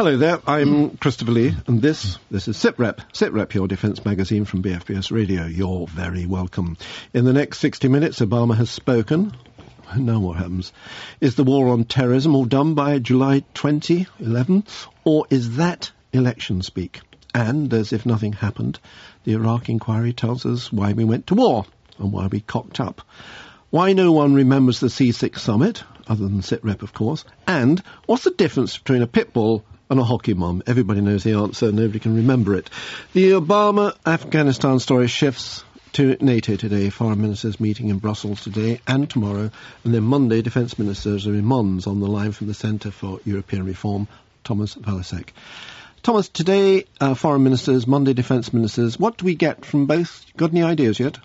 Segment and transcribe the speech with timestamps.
[0.00, 4.62] Hello there, I'm Christopher Lee, and this this is SITREP, SITREP, your defence magazine from
[4.62, 5.44] BFBS Radio.
[5.44, 6.78] You're very welcome.
[7.12, 9.34] In the next 60 minutes, Obama has spoken.
[9.94, 10.72] Now what happens?
[11.20, 14.64] Is the war on terrorism all done by July 2011,
[15.04, 17.02] or is that election speak?
[17.34, 18.78] And, as if nothing happened,
[19.24, 21.66] the Iraq inquiry tells us why we went to war
[21.98, 23.02] and why we cocked up.
[23.68, 28.30] Why no one remembers the C6 summit, other than SITREP, of course, and what's the
[28.30, 30.62] difference between a pit bull and a hockey mom.
[30.66, 32.70] Everybody knows the answer, nobody can remember it.
[33.12, 36.88] The Obama Afghanistan story shifts to NATO today.
[36.90, 39.50] Foreign ministers meeting in Brussels today and tomorrow.
[39.84, 43.20] And then Monday, defence ministers are in Mons on the line from the Centre for
[43.24, 44.06] European Reform,
[44.44, 45.30] Thomas Valasek.
[46.02, 48.98] Thomas, today, uh, foreign ministers, Monday, defence ministers.
[48.98, 50.24] What do we get from both?
[50.36, 51.18] Got any ideas yet?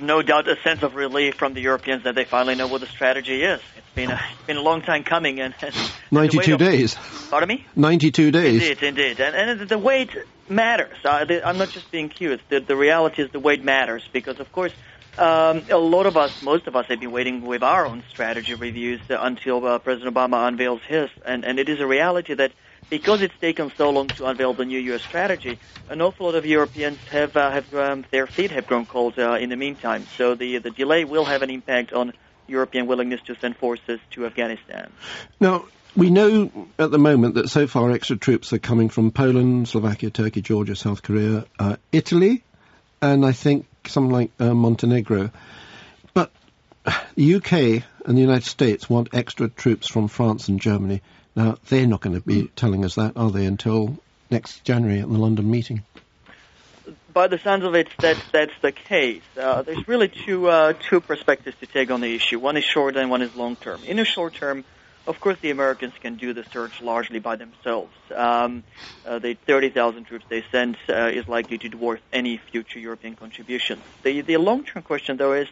[0.00, 2.86] No doubt a sense of relief from the Europeans that they finally know what the
[2.86, 3.60] strategy is.
[3.76, 5.40] It's been a, it's been a long time coming.
[5.40, 5.74] and, and
[6.10, 6.96] 92 of, days.
[7.30, 7.66] Pardon me?
[7.74, 8.62] 92 days.
[8.62, 9.20] Indeed, indeed.
[9.20, 10.10] And, and the weight
[10.48, 10.96] matters.
[11.02, 12.40] The, I'm not just being cute.
[12.48, 14.72] The, the reality is the weight matters because, of course,
[15.18, 18.54] um, a lot of us, most of us, have been waiting with our own strategy
[18.54, 21.08] reviews until uh, President Obama unveils his.
[21.24, 22.52] And, and it is a reality that
[22.90, 25.02] because it's taken so long to unveil the new U.S.
[25.02, 29.18] strategy, an awful lot of Europeans have uh, have um, their feet have grown cold
[29.18, 30.06] uh, in the meantime.
[30.16, 32.12] So the the delay will have an impact on
[32.46, 34.92] European willingness to send forces to Afghanistan.
[35.40, 35.66] Now.
[35.96, 40.10] We know at the moment that so far extra troops are coming from Poland, Slovakia,
[40.10, 42.44] Turkey, Georgia, South Korea, uh, Italy,
[43.00, 45.30] and I think something like uh, Montenegro.
[46.12, 46.32] But
[47.14, 47.52] the UK
[48.04, 51.00] and the United States want extra troops from France and Germany.
[51.36, 53.98] Now, they're not going to be telling us that, are they, until
[54.30, 55.82] next January at the London meeting?
[57.12, 59.22] By the sounds of it, that, that's the case.
[59.38, 62.38] Uh, there's really two, uh, two perspectives to take on the issue.
[62.38, 63.82] One is short and one is long term.
[63.84, 64.64] In the short term,
[65.06, 67.92] of course, the Americans can do the search largely by themselves.
[68.14, 68.64] Um,
[69.06, 73.82] uh, the 30,000 troops they send uh, is likely to dwarf any future European contributions.
[74.02, 75.48] The, the long-term question, though, is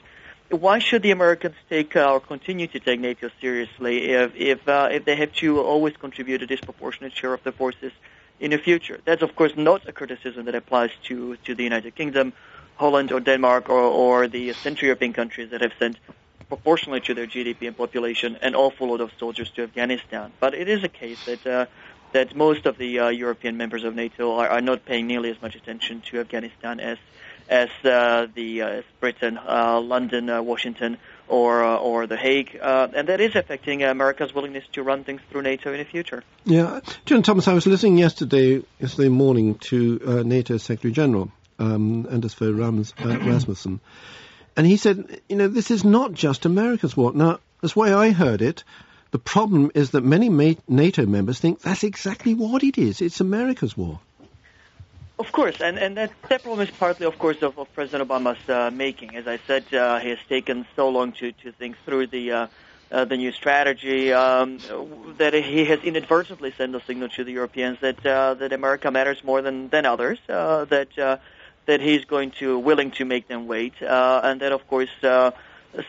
[0.50, 4.88] why should the Americans take uh, or continue to take NATO seriously if if uh,
[4.90, 7.92] if they have to always contribute a disproportionate share of the forces
[8.40, 9.00] in the future?
[9.04, 12.32] That's of course not a criticism that applies to to the United Kingdom,
[12.76, 15.98] Holland, or Denmark, or or the Central European countries that have sent
[16.48, 20.30] proportionally to their GDP and population an awful lot of soldiers to Afghanistan.
[20.40, 21.46] But it is a case that.
[21.46, 21.66] Uh,
[22.12, 25.42] that most of the uh, European members of NATO are, are not paying nearly as
[25.42, 26.96] much attention to Afghanistan as
[27.48, 30.96] as uh, the uh, Britain, uh, London, uh, Washington,
[31.28, 35.20] or uh, or The Hague, uh, and that is affecting America's willingness to run things
[35.30, 36.22] through NATO in the future.
[36.44, 42.06] Yeah, John Thomas, I was listening yesterday yesterday morning to uh, NATO Secretary General um,
[42.10, 43.80] Anders Fogh uh, Rasmussen,
[44.56, 47.12] and he said, you know, this is not just America's war.
[47.12, 48.64] Now, that's way I heard it.
[49.10, 50.28] The problem is that many
[50.66, 53.00] NATO members think that's exactly what it is.
[53.00, 54.00] It's America's war.
[55.16, 58.48] Of course, and, and that, that problem is partly, of course, of, of President Obama's
[58.48, 59.14] uh, making.
[59.14, 62.46] As I said, uh, he has taken so long to, to think through the uh,
[62.90, 64.58] uh, the new strategy um,
[65.18, 69.22] that he has inadvertently sent a signal to the Europeans that uh, that America matters
[69.22, 70.18] more than than others.
[70.28, 71.16] Uh, that uh,
[71.66, 74.90] that he's going to willing to make them wait, uh, and that, of course.
[75.02, 75.30] Uh,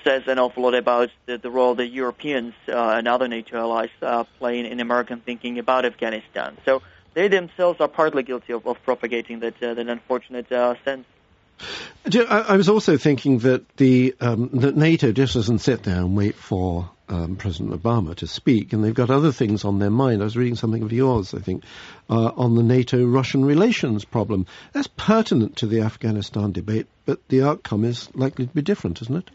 [0.03, 3.91] says an awful lot about the, the role the Europeans uh, and other NATO allies
[4.01, 6.57] uh, play in, in American thinking about Afghanistan.
[6.65, 6.81] So
[7.15, 11.05] they themselves are partly guilty of, of propagating that, uh, that unfortunate uh, sense.
[12.05, 16.35] I was also thinking that the um, that NATO just doesn't sit there and wait
[16.35, 20.21] for um, President Obama to speak, and they've got other things on their mind.
[20.21, 21.63] I was reading something of yours, I think,
[22.09, 24.47] uh, on the NATO-Russian relations problem.
[24.73, 29.15] That's pertinent to the Afghanistan debate, but the outcome is likely to be different, isn't
[29.15, 29.31] it?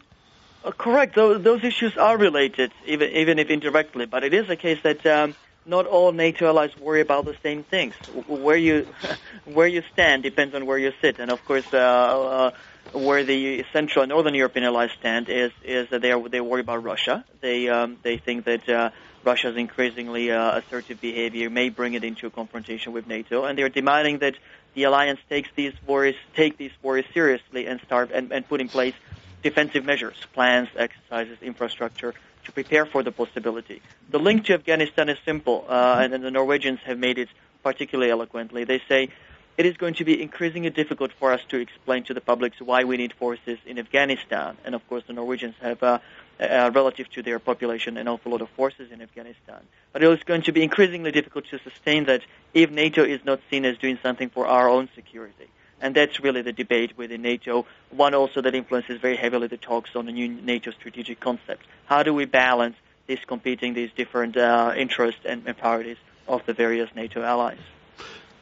[0.63, 1.15] Uh, correct.
[1.15, 4.05] Those, those issues are related, even even if indirectly.
[4.05, 5.05] But it is a case that.
[5.05, 7.95] Um, not all NATO allies worry about the same things.
[8.07, 8.87] Where you
[9.45, 12.51] where you stand depends on where you sit, and of course, uh, uh,
[12.93, 16.61] where the Central and Northern European allies stand is is that they are they worry
[16.61, 17.25] about Russia.
[17.41, 18.89] They um, they think that uh,
[19.23, 23.63] Russia's increasingly uh, assertive behavior may bring it into a confrontation with NATO, and they
[23.63, 24.35] are demanding that
[24.73, 28.69] the alliance takes these worries take these worries seriously and start and, and put in
[28.69, 28.95] place
[29.43, 32.13] defensive measures, plans, exercises, infrastructure
[32.51, 33.81] to prepare for the possibility.
[34.09, 37.29] The link to Afghanistan is simple, uh, and, and the Norwegians have made it
[37.63, 38.63] particularly eloquently.
[38.65, 39.09] They say
[39.57, 42.83] it is going to be increasingly difficult for us to explain to the public why
[42.83, 44.57] we need forces in Afghanistan.
[44.65, 45.99] And of course, the Norwegians have, uh,
[46.39, 49.61] uh, relative to their population, an awful lot of forces in Afghanistan.
[49.93, 52.21] But it is going to be increasingly difficult to sustain that
[52.53, 55.47] if NATO is not seen as doing something for our own security.
[55.81, 57.65] And that's really the debate within NATO.
[57.89, 61.65] One also that influences very heavily the talks on the new NATO strategic concept.
[61.85, 62.75] How do we balance
[63.11, 65.97] these competing, these different uh, interests and, and, priorities
[66.27, 67.59] of the various NATO allies.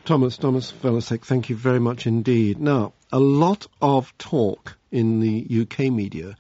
[0.05, 2.59] Thomas, Thomas Valasek, thank you very much indeed.
[2.59, 6.35] Now, a lot of talk in the UK media,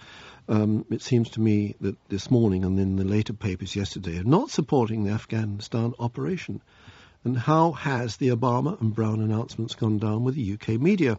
[0.47, 4.23] um, it seems to me that this morning and in the later papers yesterday, are
[4.23, 6.61] not supporting the Afghanistan operation.
[7.25, 11.17] And how has the Obama and Brown announcements gone down with the UK media?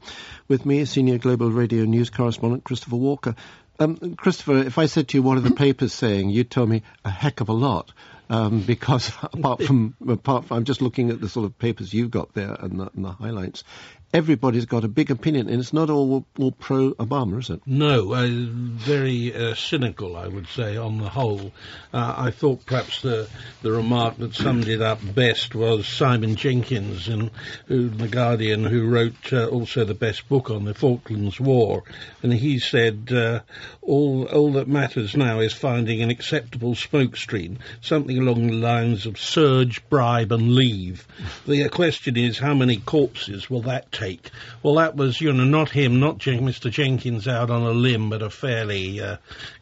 [0.48, 3.34] With me, senior global radio news correspondent Christopher Walker.
[3.78, 6.82] Um, Christopher, if I said to you, what are the papers saying, you'd tell me
[7.04, 7.92] a heck of a lot
[8.30, 12.10] um, because apart from apart from, I'm just looking at the sort of papers you've
[12.10, 13.64] got there and the, and the highlights
[14.12, 17.60] everybody's got a big opinion, and it's not all, all pro Obama, is it?
[17.66, 21.52] No, uh, very uh, cynical, I would say, on the whole.
[21.92, 23.28] Uh, I thought perhaps the
[23.62, 27.30] the remark that summed it up best was Simon Jenkins in
[27.66, 31.84] who, The Guardian, who wrote uh, also the best book on the Falklands War,
[32.22, 33.40] and he said uh,
[33.82, 39.18] all all that matters now is finding an acceptable smokescreen, something along the lines of
[39.18, 41.06] surge, bribe, and leave.
[41.46, 44.30] The question is how many corpses will that take.
[44.62, 46.70] Well, that was, you know, not him, not Mr.
[46.70, 49.16] Jenkins out on a limb, but a fairly uh,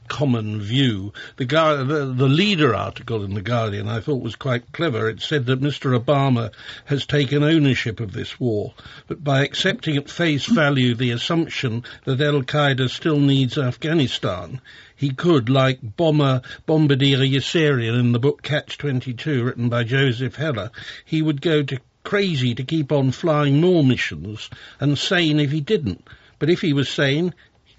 [0.08, 1.12] common view.
[1.36, 5.08] The, guy, the, the leader article in The Guardian I thought was quite clever.
[5.08, 5.98] It said that Mr.
[5.98, 6.52] Obama
[6.86, 8.74] has taken ownership of this war,
[9.06, 14.60] but by accepting at face value the assumption that Al Qaeda still needs Afghanistan,
[14.96, 20.70] he could, like bomber Bombardier Yossarian in the book Catch 22, written by Joseph Heller,
[21.04, 24.48] he would go to crazy to keep on flying more missions
[24.80, 26.02] and sane if he didn't.
[26.38, 27.34] But if he was sane,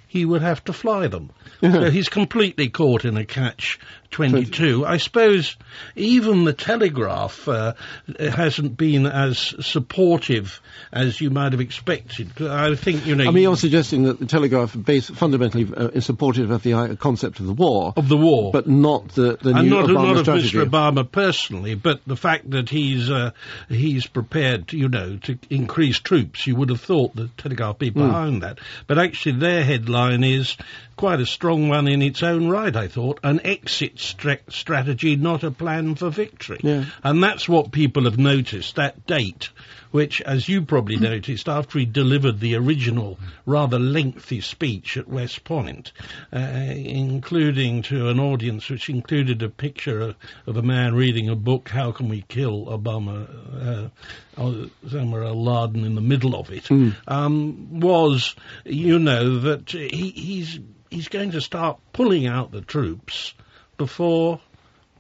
[0.07, 1.31] he would have to fly them.
[1.61, 3.79] So he's completely caught in a catch
[4.11, 4.85] 22.
[4.85, 5.55] I suppose
[5.95, 7.73] even the Telegraph uh,
[8.19, 10.61] hasn't been as supportive
[10.91, 12.41] as you might have expected.
[12.41, 13.25] I think, you know.
[13.27, 16.95] I mean, you're suggesting that the Telegraph base fundamentally uh, is supportive of the uh,
[16.95, 17.93] concept of the war.
[17.95, 18.51] Of the war.
[18.51, 20.57] But not the, the and new not, Obama not of strategy.
[20.57, 20.69] Mr.
[20.69, 23.31] Obama personally, but the fact that he's uh,
[23.67, 26.47] he's prepared, to, you know, to increase troops.
[26.47, 27.99] You would have thought the Telegraph be Hmm.
[27.99, 28.59] behind that.
[28.87, 30.57] But actually, their headline is
[30.95, 32.75] quite a strong one in its own right.
[32.75, 36.59] I thought an exit stra- strategy, not a plan for victory.
[36.63, 36.85] Yeah.
[37.03, 38.75] And that's what people have noticed.
[38.75, 39.49] That date.
[39.91, 43.17] Which, as you probably noticed, after he delivered the original
[43.47, 45.93] rather lengthy speech at West Point,
[46.31, 50.15] uh, including to an audience which included a picture of,
[50.45, 53.27] of a man reading a book, How Can We Kill Obama?
[53.59, 53.89] Uh,
[54.37, 56.69] Osama al Laden in the middle of it,
[57.07, 58.35] um, was,
[58.65, 60.59] you know, that he, he's
[60.89, 63.33] he's going to start pulling out the troops
[63.79, 64.41] before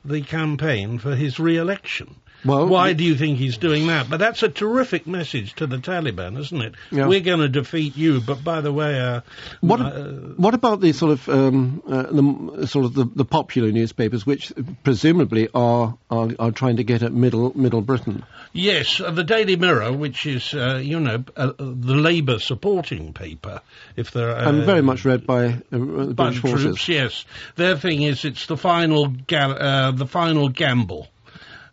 [0.03, 2.15] the campaign for his re-election.
[2.45, 4.09] Well, Why do you think he's doing that?
[4.09, 6.75] But that's a terrific message to the Taliban, isn't it?
[6.89, 7.07] Yeah.
[7.07, 9.21] We're going to defeat you, but by the way, uh,
[9.59, 10.03] What, uh,
[10.37, 14.53] what about the sort of um, uh, the sort of the, the popular newspapers, which
[14.83, 18.23] presumably are, are are trying to get at middle Middle Britain?
[18.53, 23.61] Yes, uh, the Daily Mirror, which is, uh, you know, uh, the Labour supporting paper,
[23.95, 26.63] if there are, and very much read by uh, the by British the forces.
[26.65, 26.87] troops.
[26.87, 27.25] Yes,
[27.57, 31.07] their thing is it's the final ga- uh, the final gamble.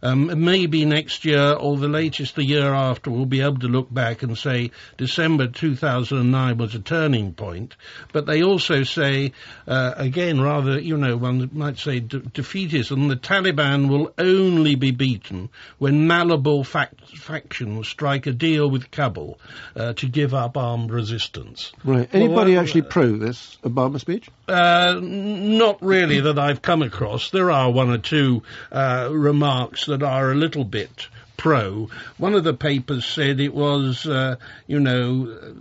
[0.06, 3.93] Um, maybe next year or the latest the year after, we'll be able to look
[3.93, 7.75] back and say December 2009 was a turning point.
[8.12, 9.32] But they also say,
[9.67, 14.93] uh, again, rather, you know, one might say de- defeatism, the Taliban will only be
[14.93, 15.49] beaten
[15.79, 19.40] when malleable fac- factions strike a deal with Kabul
[19.75, 21.73] uh, to give up armed resistance.
[21.83, 22.09] Right.
[22.12, 24.28] Anybody Well, actually pro this Obama speech?
[24.47, 27.30] Uh, not really that I've come across.
[27.30, 31.88] There are one or two uh, remarks that are a little bit pro.
[32.19, 34.37] One of the papers said it was, uh,
[34.67, 35.55] you know,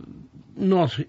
[0.56, 1.00] not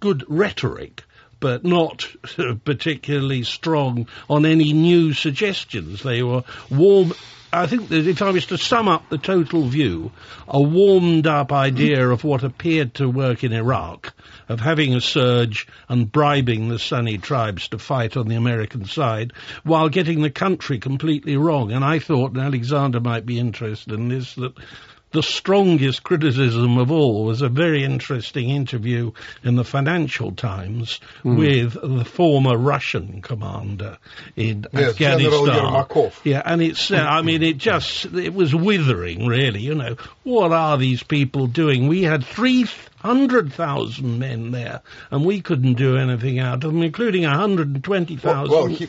[0.00, 1.04] good rhetoric.
[1.40, 2.06] But not
[2.64, 6.04] particularly strong on any new suggestions.
[6.04, 7.14] They were warm.
[7.54, 10.10] I think that if I was to sum up the total view,
[10.48, 12.12] a warmed up idea mm.
[12.12, 14.14] of what appeared to work in Iraq,
[14.48, 19.34] of having a surge and bribing the Sunni tribes to fight on the American side,
[19.64, 21.72] while getting the country completely wrong.
[21.72, 24.54] And I thought, and Alexander might be interested in this, that
[25.12, 29.12] the strongest criticism of all was a very interesting interview
[29.44, 31.00] in the Financial Times
[31.36, 33.98] with the former Russian commander
[34.36, 35.30] in Yes, Afghanistan.
[36.24, 39.96] Yeah, and it's, uh, I mean, it just, it was withering, really, you know.
[40.24, 41.88] What are these people doing?
[41.88, 48.50] We had 300,000 men there, and we couldn't do anything out of them, including 120,000.
[48.50, 48.88] Well, he,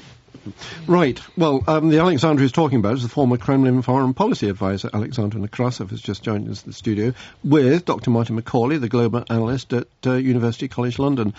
[0.87, 1.19] Right.
[1.37, 5.37] Well, um, the Alexander who's talking about is the former Kremlin foreign policy advisor, Alexander
[5.37, 8.09] Nekrasov, has just joined us in the studio with Dr.
[8.09, 11.33] Martin McCauley, the global analyst at uh, University College London.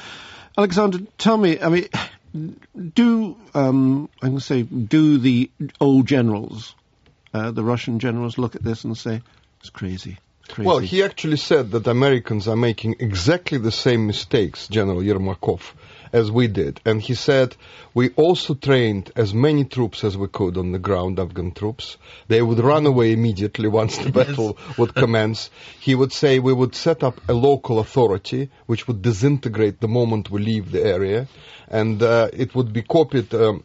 [0.57, 1.89] Alexander, tell me, I mean,
[2.95, 6.75] do, um, going to say, do the old generals
[7.35, 9.21] uh, the Russian generals look at this and say,
[9.59, 10.19] it's crazy.
[10.45, 10.69] It's crazy.
[10.69, 15.73] Well, he actually said that Americans are making exactly the same mistakes, General Yermakov,
[16.15, 16.81] as we did.
[16.85, 17.57] And he said,
[17.93, 21.97] we also trained as many troops as we could on the ground, Afghan troops.
[22.29, 25.51] They would run away immediately once the battle would commence.
[25.81, 30.31] He would say we would set up a local authority which would disintegrate the moment
[30.31, 31.27] we leave the area.
[31.69, 33.65] And uh, it would be copied um,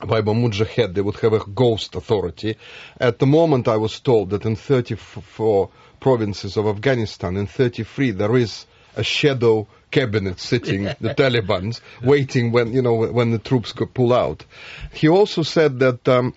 [0.00, 2.56] by Mujahid, they would have a ghost authority.
[3.00, 8.36] At the moment, I was told that in 34 provinces of Afghanistan, in 33, there
[8.36, 13.92] is a shadow cabinet sitting, the Taliban's, waiting when, you know, when the troops could
[13.94, 14.44] pull out.
[14.92, 16.34] He also said that um,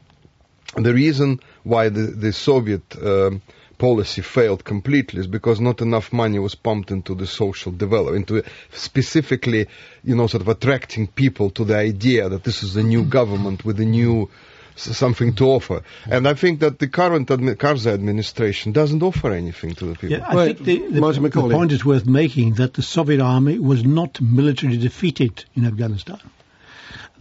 [0.75, 3.41] the reason why the, the Soviet um,
[3.77, 8.47] policy failed completely is because not enough money was pumped into the social development, into
[8.71, 9.67] specifically,
[10.03, 13.65] you know, sort of attracting people to the idea that this is a new government
[13.65, 14.29] with a new
[14.75, 15.83] something to offer.
[16.09, 20.17] And I think that the current admi- Karzai administration doesn't offer anything to the people.
[20.17, 23.83] Yeah, I think the, the, the point is worth making that the Soviet army was
[23.83, 26.19] not militarily defeated in Afghanistan.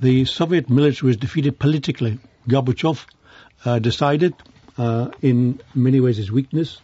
[0.01, 2.19] The Soviet military was defeated politically.
[2.49, 3.05] Gorbachev
[3.65, 4.35] uh, decided
[4.79, 6.81] uh, in many ways his weakness.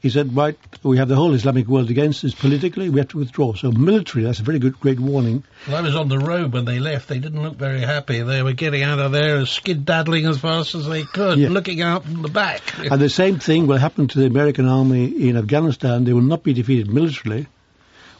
[0.00, 3.18] He said, right, we have the whole Islamic world against us politically, we have to
[3.18, 3.54] withdraw.
[3.54, 5.42] So military, that's a very good, great warning.
[5.66, 7.08] Well, I was on the road when they left.
[7.08, 8.22] They didn't look very happy.
[8.22, 11.48] They were getting out of there skid-daddling as fast as they could, yeah.
[11.48, 12.62] looking out from the back.
[12.90, 16.04] And the same thing will happen to the American army in Afghanistan.
[16.04, 17.46] They will not be defeated militarily,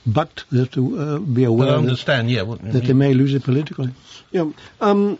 [0.06, 2.42] but they have to uh, be aware understand, that, yeah,
[2.72, 3.92] that they may lose it politically.
[4.32, 4.50] Yeah.
[4.80, 5.18] Um,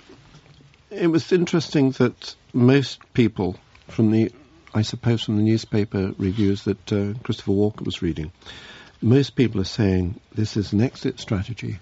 [0.90, 3.56] it was interesting that most people
[3.88, 4.32] from the,
[4.76, 8.30] I suppose, from the newspaper reviews that uh, Christopher Walker was reading.
[9.00, 11.78] Most people are saying this is an exit strategy,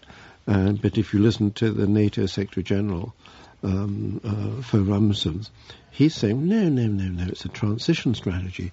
[0.46, 3.12] uh, but if you listen to the NATO Secretary General,
[3.64, 5.44] um, uh, Fogh Rasmussen,
[5.90, 8.70] he's saying no, no, no, no, it's a transition strategy.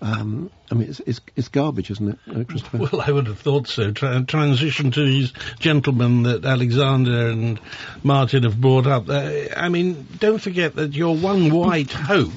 [0.00, 2.78] Um, I mean, it's, it's, it's, garbage, isn't it, uh, Christopher?
[2.78, 3.90] Well, I would have thought so.
[3.90, 7.58] Tra- transition to these gentlemen that Alexander and
[8.04, 9.08] Martin have brought up.
[9.08, 12.30] Uh, I mean, don't forget that your one white hope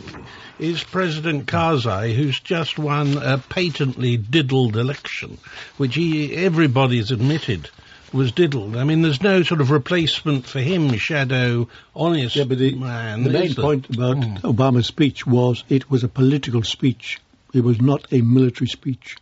[0.60, 5.38] is President Karzai, who's just won a patently diddled election,
[5.78, 7.70] which he everybody's admitted
[8.12, 8.76] was diddled.
[8.76, 13.24] I mean, there's no sort of replacement for him, shadow, honest yeah, but the, man.
[13.24, 14.42] The main point about mm.
[14.42, 17.20] Obama's speech was it was a political speech.
[17.54, 19.16] It was not a military speech.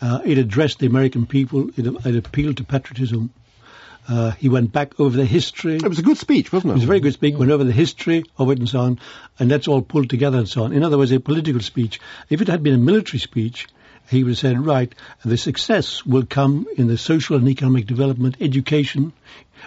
[0.00, 1.68] Uh, it addressed the American people.
[1.76, 3.30] It, it appealed to patriotism.
[4.08, 5.76] Uh, he went back over the history.
[5.76, 6.72] It was a good speech, wasn't it?
[6.72, 7.36] It was a very good speech.
[7.36, 9.00] Went over the history of it and so on,
[9.38, 10.72] and that's all pulled together and so on.
[10.72, 12.00] In other words, a political speech.
[12.28, 13.68] If it had been a military speech,
[14.08, 14.92] he would have said, right,
[15.24, 19.12] the success will come in the social and economic development, education,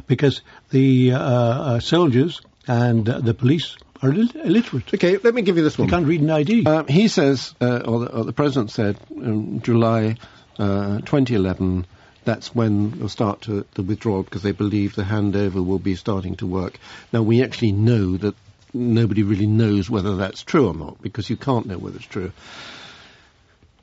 [0.08, 4.94] because the uh, uh, soldiers and uh, the police are illiterate.
[4.94, 5.88] Okay, let me give you this one.
[5.88, 6.66] They can't read an ID.
[6.66, 10.18] Uh, he says, uh, or the, or, the, president said, in July
[10.60, 11.86] uh, 2011,
[12.26, 16.36] that's when they'll start to, the withdrawal because they believe the handover will be starting
[16.38, 16.80] to work.
[17.12, 18.36] Now, we actually know that
[18.74, 22.32] nobody really knows whether that's true or not because you can't know whether it's true.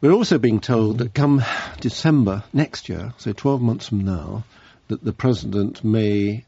[0.00, 1.44] We're also being told that come
[1.80, 4.44] December next year, so 12 months from now,
[4.88, 6.44] that the president may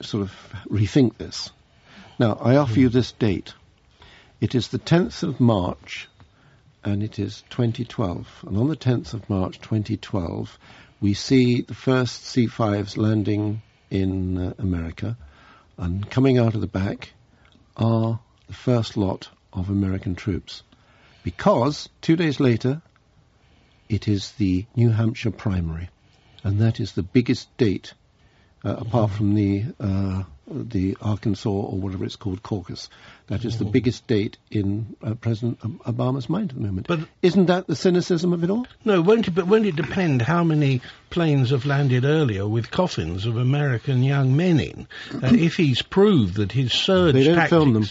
[0.00, 0.32] sort of
[0.68, 1.50] rethink this.
[2.18, 3.54] Now, I offer you this date.
[4.40, 6.08] It is the 10th of March,
[6.82, 8.44] and it is 2012.
[8.46, 10.58] And on the 10th of March 2012,
[11.00, 15.16] we see the first C5s landing in uh, America,
[15.78, 17.12] and coming out of the back
[17.76, 20.62] are the first lot of American troops.
[21.22, 22.82] Because two days later,
[23.88, 25.88] it is the New Hampshire primary,
[26.44, 27.94] and that is the biggest date,
[28.64, 32.88] uh, apart from the uh, the Arkansas or whatever it's called caucus.
[33.30, 33.70] That is the mm.
[33.70, 36.88] biggest date in uh, President Obama's mind at the moment.
[36.88, 38.66] But isn't that the cynicism of it all?
[38.84, 39.30] No, won't it?
[39.30, 44.36] But won't it depend how many planes have landed earlier with coffins of American young
[44.36, 44.88] men in?
[45.14, 47.86] Uh, if he's proved that his surge they don't tactics, film them.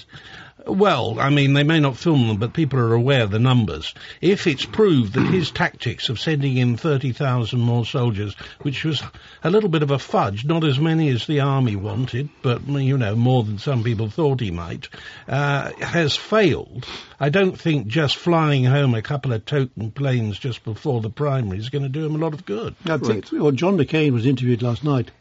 [0.68, 3.94] Well, I mean, they may not film them, but people are aware of the numbers.
[4.22, 9.02] If it's proved that his tactics of sending in 30,000 more soldiers, which was
[9.44, 12.98] a little bit of a fudge, not as many as the army wanted, but, you
[12.98, 14.90] know, more than some people thought he might,
[15.28, 16.86] uh, has failed,
[17.20, 21.58] I don't think just flying home a couple of token planes just before the primary
[21.58, 22.76] is going to do him a lot of good.
[22.86, 25.12] I think, well, John McCain was interviewed last night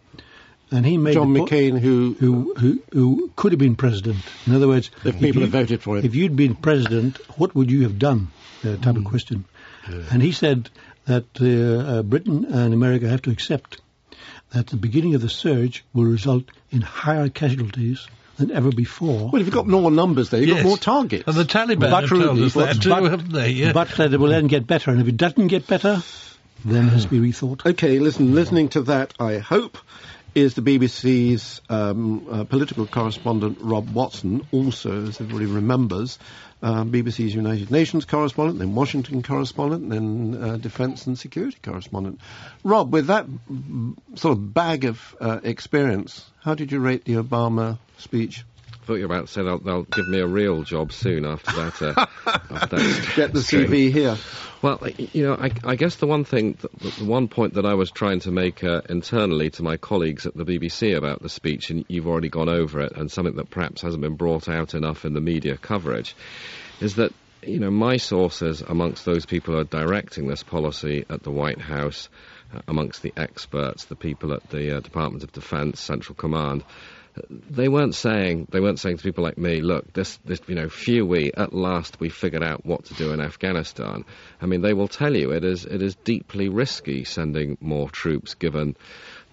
[0.71, 4.19] and he made John McCain, who, who who who could have been president.
[4.47, 7.71] In other words, if people had voted for him, if you'd been president, what would
[7.71, 8.29] you have done?
[8.65, 8.99] Uh, type mm.
[8.99, 9.45] of question.
[9.89, 10.03] Yeah.
[10.11, 10.69] And he said
[11.07, 13.81] that uh, uh, Britain and America have to accept
[14.53, 18.07] that the beginning of the surge will result in higher casualties
[18.37, 19.31] than ever before.
[19.31, 20.63] Well, if you've got more numbers there, you've Yes.
[20.63, 21.25] got more targets.
[21.27, 23.51] And the Taliban But have told us that too, but- haven't they?
[23.51, 23.73] Yeah.
[23.73, 26.03] But that it will then get better, and if it doesn't get better,
[26.65, 27.67] then it has to be rethought.
[27.67, 29.79] Okay, listen, listening to that, I hope,
[30.39, 36.17] is the BBC's um, uh, political correspondent Rob Watson, also, as everybody remembers,
[36.63, 42.21] uh, BBC's United Nations correspondent, then Washington correspondent, then uh, defense and security correspondent.
[42.63, 47.15] Rob, with that mm, sort of bag of uh, experience, how did you rate the
[47.15, 48.45] Obama speech?
[48.89, 51.53] Thought you were about to say they'll, they'll give me a real job soon after
[51.53, 51.83] that.
[51.83, 52.07] Uh,
[52.51, 53.67] after that Get the string.
[53.67, 54.17] CV here.
[54.63, 54.81] Well,
[55.13, 57.91] you know, I, I guess the one thing, the, the one point that I was
[57.91, 61.85] trying to make uh, internally to my colleagues at the BBC about the speech, and
[61.89, 65.13] you've already gone over it, and something that perhaps hasn't been brought out enough in
[65.13, 66.17] the media coverage,
[66.81, 71.23] is that you know my sources amongst those people who are directing this policy at
[71.23, 72.09] the White House,
[72.55, 76.65] uh, amongst the experts, the people at the uh, Department of Defense, Central Command,
[77.29, 80.69] they weren't saying they weren't saying to people like me, look, this, this you know,
[80.69, 84.05] phew, we at last we figured out what to do in Afghanistan.
[84.41, 88.35] I mean, they will tell you it is it is deeply risky sending more troops
[88.35, 88.77] given.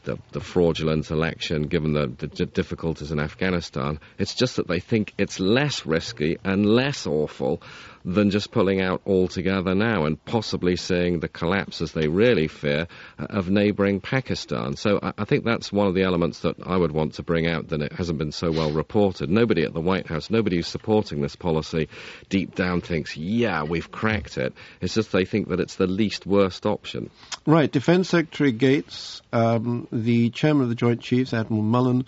[0.04, 5.16] The, the fraudulent election, given the, the difficulties in Afghanistan, it's just that they think
[5.18, 7.60] it's less risky and less awful
[8.06, 12.88] than just pulling out altogether now and possibly seeing the collapse, as they really fear,
[13.18, 14.76] uh, of neighbouring Pakistan.
[14.76, 17.70] So I, think that's one of the elements that I would want to bring out
[17.70, 19.30] that it hasn't been so well reported.
[19.30, 21.90] Nobody at the White House, nobody who's supporting this policy,
[22.30, 24.54] deep down thinks, yeah, we've cracked it.
[24.82, 27.10] It's just they think that it's the least worst option.
[27.48, 32.06] Right, Defence Secretary Gates, um, the Chairman of the Joint Chiefs, Admiral Mullen,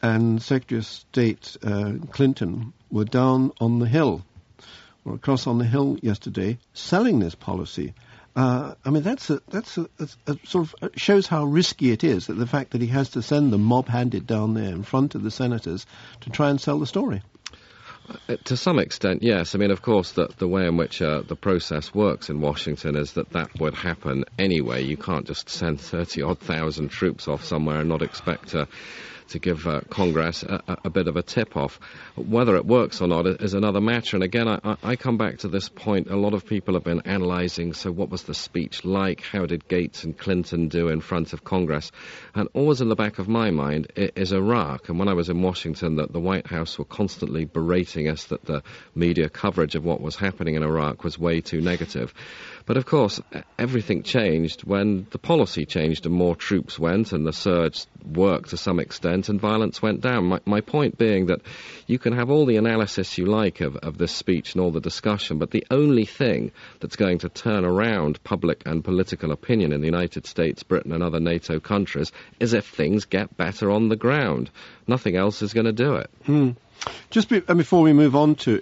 [0.00, 4.22] and Secretary of State uh, Clinton were down on the Hill,
[5.06, 7.94] across on the Hill yesterday, selling this policy.
[8.36, 11.92] Uh, I mean, that's a, that's a, a, a sort of uh, shows how risky
[11.92, 14.82] it is that the fact that he has to send them mob-handed down there in
[14.82, 15.86] front of the senators
[16.22, 17.22] to try and sell the story.
[18.28, 19.54] Uh, To some extent, yes.
[19.54, 22.96] I mean, of course, the, the way in which uh, the process works in Washington
[22.96, 24.82] is that that would happen anyway.
[24.82, 28.66] You can't just send 30 odd thousand troops off somewhere and not expect to,
[29.34, 31.80] to give uh, Congress a, a, bit of a tip off.
[32.14, 34.16] Whether it works or not is another matter.
[34.16, 36.08] And again, I, I- come back to this point.
[36.08, 39.22] A lot of people have been analysing so, what was the speech like?
[39.22, 41.90] How did Gates and Clinton do in front of Congress?
[42.36, 44.88] And always in the back of my mind is Iraq.
[44.88, 48.44] And when I was in Washington, that the White House were constantly berating us that
[48.44, 48.62] the
[48.94, 52.14] media coverage of what was happening in Iraq was way too negative.
[52.66, 53.20] But of course,
[53.58, 58.56] everything changed when the policy changed and more troops went and the surge worked to
[58.56, 60.24] some extent and violence went down.
[60.24, 61.42] My, my point being that
[61.86, 64.80] you can have all the analysis you like of, of this speech and all the
[64.80, 69.82] discussion, but the only thing that's going to turn around public and political opinion in
[69.82, 73.96] the United States, Britain, and other NATO countries is if things get better on the
[73.96, 74.50] ground.
[74.86, 76.10] Nothing else is going to do it.
[76.24, 76.50] Hmm.
[77.10, 78.60] Just be, before we move on to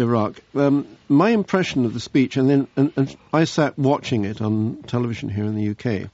[0.00, 4.40] Iraq, um, my impression of the speech, and then and, and I sat watching it
[4.40, 6.10] on television here in the UK,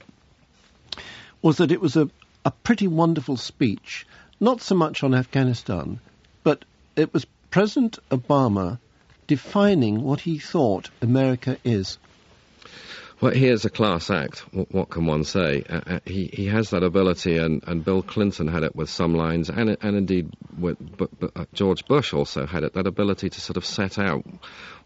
[1.41, 2.09] was that it was a,
[2.43, 4.05] a pretty wonderful speech.
[4.39, 5.99] Not so much on Afghanistan,
[6.43, 8.79] but it was President Obama
[9.27, 11.97] defining what he thought America is.
[13.19, 14.45] Well, he is a class act.
[14.51, 15.63] What, can one say?
[15.67, 19.15] Uh, uh, he he has that ability, and, and Bill Clinton had it with some
[19.15, 22.73] lines, and and indeed with, but, but, uh, George Bush also had it.
[22.73, 24.23] That ability to sort of set out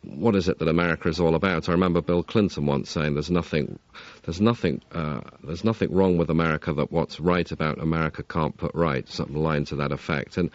[0.04, 1.68] what is it that America is all about.
[1.68, 3.80] I remember Bill Clinton once saying, "There's nothing,
[4.24, 8.74] there's nothing, uh, there's nothing wrong with America that what's right about America can't put
[8.74, 10.52] right." Something line to that effect, and.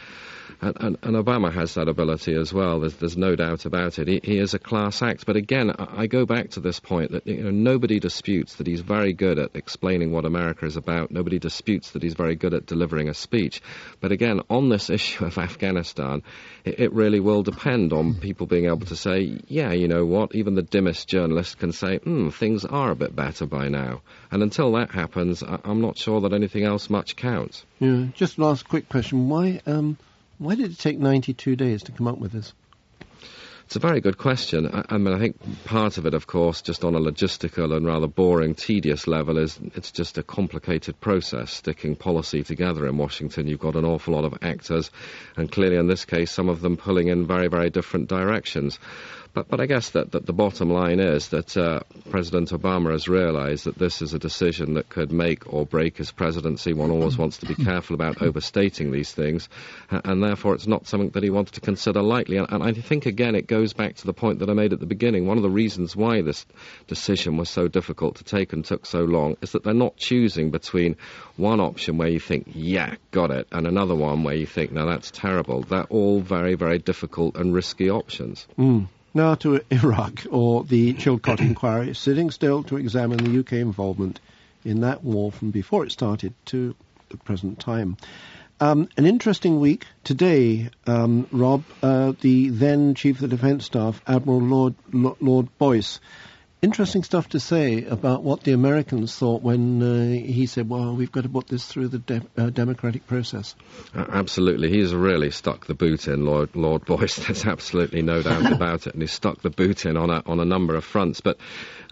[0.60, 2.80] And, and, and Obama has that ability as well.
[2.80, 4.08] There's, there's no doubt about it.
[4.08, 5.26] He, he is a class act.
[5.26, 8.66] But again, I, I go back to this point that you know, nobody disputes that
[8.66, 11.10] he's very good at explaining what America is about.
[11.10, 13.60] Nobody disputes that he's very good at delivering a speech.
[14.00, 16.22] But again, on this issue of Afghanistan,
[16.64, 20.34] it, it really will depend on people being able to say, yeah, you know what,
[20.34, 24.02] even the dimmest journalist can say, hmm, things are a bit better by now.
[24.30, 27.64] And until that happens, I, I'm not sure that anything else much counts.
[27.78, 28.06] Yeah.
[28.14, 29.96] Just last quick question: Why um,
[30.38, 32.52] why did it take 92 days to come up with this?
[33.64, 34.68] It's a very good question.
[34.72, 37.84] I, I mean, I think part of it, of course, just on a logistical and
[37.84, 43.48] rather boring, tedious level, is it's just a complicated process sticking policy together in Washington.
[43.48, 44.92] You've got an awful lot of actors,
[45.36, 48.78] and clearly in this case, some of them pulling in very, very different directions.
[49.36, 53.06] But, but I guess that, that the bottom line is that uh, President Obama has
[53.06, 56.72] realized that this is a decision that could make or break his presidency.
[56.72, 59.50] One always wants to be careful about overstating these things,
[59.90, 62.38] and therefore it's not something that he wanted to consider lightly.
[62.38, 64.80] And, and I think, again, it goes back to the point that I made at
[64.80, 65.26] the beginning.
[65.26, 66.46] One of the reasons why this
[66.86, 70.50] decision was so difficult to take and took so long is that they're not choosing
[70.50, 70.96] between
[71.36, 74.86] one option where you think, yeah, got it, and another one where you think, no,
[74.86, 75.60] that's terrible.
[75.60, 78.46] They're all very, very difficult and risky options.
[78.58, 78.88] Mm.
[79.16, 84.20] Now to Iraq, or the Chilcot inquiry, sitting still to examine the UK involvement
[84.62, 86.74] in that war from before it started to
[87.08, 87.96] the present time.
[88.60, 91.64] Um, an interesting week today, um, Rob.
[91.82, 95.98] Uh, the then Chief of the Defence Staff, Admiral Lord Lord Boyce,
[96.66, 101.12] interesting stuff to say about what the Americans thought when uh, he said, well, we've
[101.12, 103.54] got to put this through the de- uh, democratic process.
[103.94, 104.68] Uh, absolutely.
[104.68, 107.14] He's really stuck the boot in, Lord, Lord Boyce.
[107.26, 108.94] There's absolutely no doubt about it.
[108.94, 111.20] And he's stuck the boot in on a, on a number of fronts.
[111.20, 111.38] But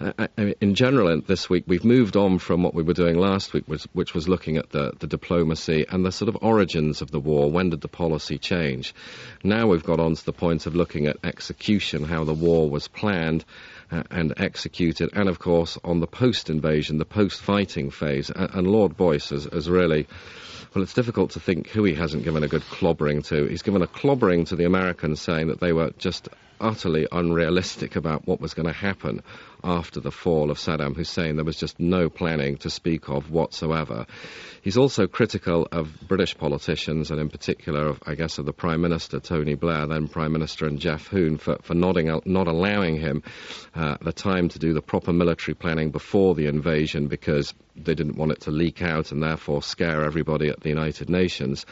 [0.00, 0.26] uh,
[0.60, 3.84] in general, this week, we've moved on from what we were doing last week, which,
[3.92, 7.50] which was looking at the, the diplomacy and the sort of origins of the war.
[7.50, 8.94] When did the policy change?
[9.42, 12.88] Now we've got on to the point of looking at execution, how the war was
[12.88, 13.44] planned
[13.90, 18.30] uh, and executed, and of course on the post-invasion, the post-fighting phase.
[18.30, 20.06] And, and Lord Boyce has, has really
[20.74, 23.46] well, it's difficult to think who he hasn't given a good clobbering to.
[23.46, 26.28] He's given a clobbering to the Americans saying that they were just
[26.60, 29.22] utterly unrealistic about what was going to happen
[29.64, 31.36] after the fall of Saddam Hussein.
[31.36, 34.06] There was just no planning to speak of whatsoever.
[34.62, 38.80] He's also critical of British politicians, and in particular, of, I guess, of the Prime
[38.80, 43.22] Minister, Tony Blair, then Prime Minister, and Geoff Hoon, for, for nodding, not allowing him
[43.74, 48.16] uh, the time to do the proper military planning before the invasion because they didn't
[48.16, 51.66] want it to leak out and therefore scare everybody at the United Nations.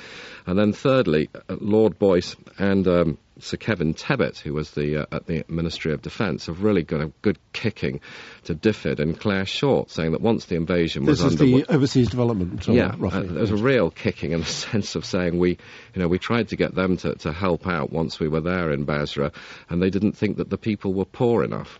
[0.46, 5.06] And then thirdly, uh, Lord Boyce and um, Sir Kevin Tebbit, who was the uh,
[5.10, 8.00] at the Ministry of Defence, have really got a good kicking
[8.44, 12.10] to DFID and Clare Short, saying that once the invasion was this is the overseas
[12.10, 12.68] development.
[12.68, 15.50] Uh, yeah, uh, there was a real kicking in the sense of saying we,
[15.94, 18.70] you know, we tried to get them to, to help out once we were there
[18.70, 19.32] in Basra,
[19.68, 21.78] and they didn't think that the people were poor enough.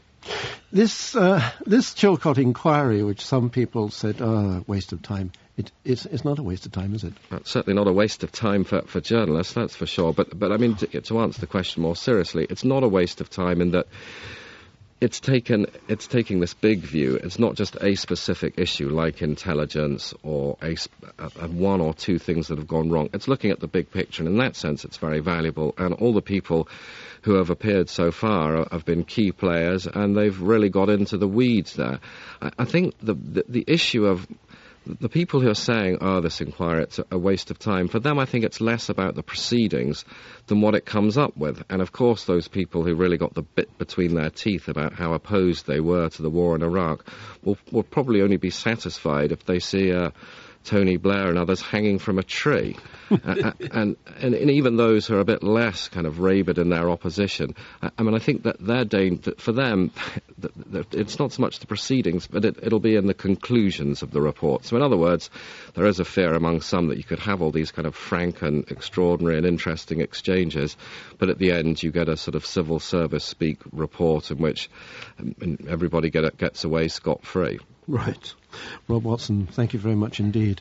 [0.71, 6.07] This uh, this Chilcot inquiry, which some people said, oh, waste of time, it, it's,
[6.07, 7.13] it's not a waste of time, is it?
[7.31, 10.13] Well, certainly not a waste of time for, for journalists, that's for sure.
[10.13, 13.21] But, but I mean, to, to answer the question more seriously, it's not a waste
[13.21, 13.87] of time in that
[15.03, 17.17] it's taken it's taking this big view.
[17.17, 20.77] It's not just a specific issue like intelligence or a,
[21.19, 23.11] a, one or two things that have gone wrong.
[23.13, 25.75] It's looking at the big picture, and in that sense, it's very valuable.
[25.77, 26.69] And all the people
[27.23, 31.27] who have appeared so far have been key players, and they've really got into the
[31.27, 31.99] weeds there.
[32.41, 34.25] I, I think the, the the issue of
[34.87, 38.19] the people who are saying, oh, this inquiry, it's a waste of time, for them
[38.19, 40.05] I think it's less about the proceedings
[40.47, 41.63] than what it comes up with.
[41.71, 45.13] And of course, those people who really got the bit between their teeth about how
[45.15, 47.07] opposed they were to the war in Iraq
[47.45, 50.13] will, will probably only be satisfied if they see a
[50.65, 52.77] Tony Blair and others hanging from a tree.
[53.13, 56.57] Uh, uh, and, and, and, even those who are a bit less kind of rabid
[56.57, 59.91] in their opposition, uh, I, mean, I think that their danger, for them,
[60.93, 64.23] it's not so much the proceedings, but it, it'll be in the conclusions of the
[64.23, 64.65] report.
[64.65, 65.29] So, in other words,
[65.75, 68.41] there is a fear among some that you could have all these kind of frank
[68.41, 70.79] and extraordinary and interesting exchanges,
[71.19, 74.71] but at the end you get a sort of civil service speak report in which
[75.19, 77.59] um, everybody get, gets away scot free.
[77.89, 78.35] Right.
[78.87, 80.61] Rob Watson, thank you very much indeed.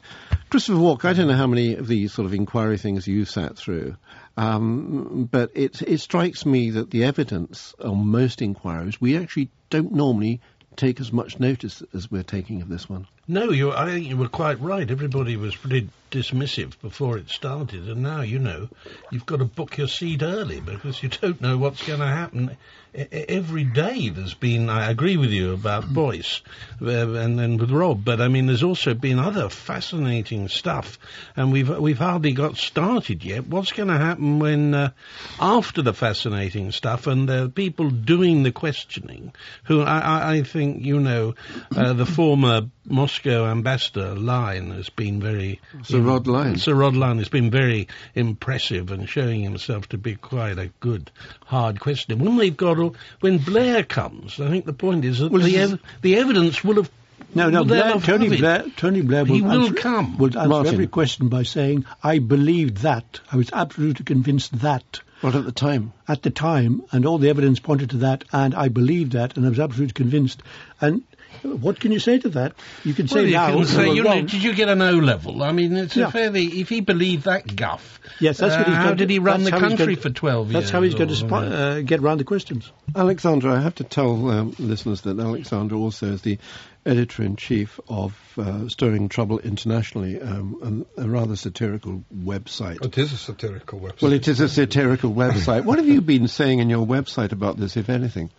[0.49, 3.57] Christopher Walk, I don't know how many of these sort of inquiry things you sat
[3.57, 3.95] through,
[4.37, 9.91] um, but it, it strikes me that the evidence on most inquiries, we actually don't
[9.91, 10.41] normally
[10.75, 13.07] take as much notice as we're taking of this one.
[13.27, 14.89] No, you, I think you were quite right.
[14.89, 18.67] Everybody was pretty dismissive before it started, and now you know
[19.09, 22.57] you've got to book your seat early because you don't know what's going to happen.
[22.93, 24.69] every day there's been.
[24.69, 26.41] I agree with you about Boyce
[26.81, 30.99] uh, and then with Rob, but I mean there's also been other fascinating stuff,
[31.35, 33.47] and we've we've hardly got started yet.
[33.47, 34.91] What's going to happen when uh,
[35.39, 40.99] after the fascinating stuff and the people doing the questioning, who I, I think you
[40.99, 41.35] know
[41.75, 46.57] uh, the former Moscow ambassador Lyne has been very so Rod Lyne.
[46.57, 51.11] Sir Rod Lyne has been very impressive and showing himself to be quite a good
[51.45, 52.23] hard questioner.
[52.23, 55.57] When they've got all, when Blair comes, I think the point is that well, the,
[55.57, 56.89] ev- the evidence will have
[57.33, 57.63] no, no.
[57.63, 60.17] Blair, Tony Blair, Tony Blair will, he will answer, come.
[60.17, 60.73] Will answer Martin.
[60.73, 63.21] every question by saying, "I believed that.
[63.31, 65.93] I was absolutely convinced that." What at the time?
[66.07, 69.45] At the time, and all the evidence pointed to that, and I believed that, and
[69.45, 70.41] I was absolutely convinced.
[70.81, 71.03] And
[71.43, 72.53] What can you say to that?
[72.83, 73.47] You can Well, say you now.
[73.55, 75.41] can say, you you know, did you get an O level?
[75.41, 76.07] I mean, it's Yeah.
[76.07, 76.45] a fairly.
[76.45, 79.43] If he believed that guff, Yes, that's what uh, he's how going did he run
[79.43, 80.63] the country going for to- twelve years?
[80.65, 82.71] That's how he's going to or, spi- uh, uh, get round the questions.
[82.95, 86.37] Alexandra, I have to tell um, listeners that Alexandra also is the
[86.85, 92.83] editor in chief of uh, Stirring Trouble Internationally, um, a, a rather satirical website.
[92.85, 94.01] It is a satirical website.
[94.01, 95.63] Well, it is a satirical website.
[95.65, 98.29] What have you been saying in your website about this, if anything?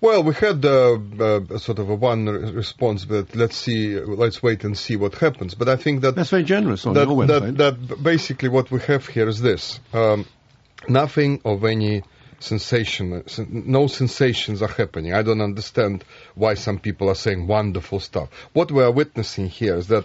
[0.00, 4.40] Well, we had uh, uh, a sort of a one response, but let's see, let's
[4.40, 5.56] wait and see what happens.
[5.56, 7.56] But I think that That's very generous on that, your website.
[7.56, 10.24] that, that basically what we have here is this: um,
[10.88, 12.04] nothing of any
[12.38, 15.12] sensation, no sensations are happening.
[15.14, 16.04] I don't understand
[16.36, 18.28] why some people are saying wonderful stuff.
[18.52, 20.04] What we are witnessing here is that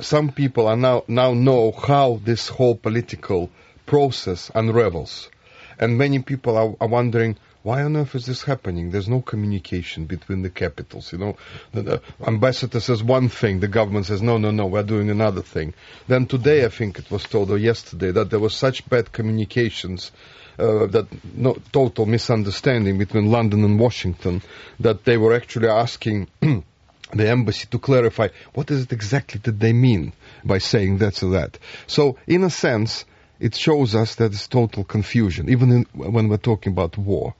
[0.00, 3.50] some people are now now know how this whole political
[3.86, 5.30] process unravels,
[5.78, 7.36] and many people are, are wondering.
[7.68, 8.92] Why on earth is this happening?
[8.92, 11.12] There's no communication between the capitals.
[11.12, 11.36] You know,
[11.74, 15.42] the, the ambassador says one thing, the government says no, no, no, we're doing another
[15.42, 15.74] thing.
[16.06, 20.12] Then today, I think it was told, or yesterday, that there was such bad communications
[20.58, 24.40] uh, that no, total misunderstanding between London and Washington
[24.80, 29.74] that they were actually asking the embassy to clarify what is it exactly that they
[29.74, 31.58] mean by saying that or that.
[31.86, 33.04] So, in a sense,
[33.38, 37.34] it shows us that it's total confusion, even in, when we're talking about war.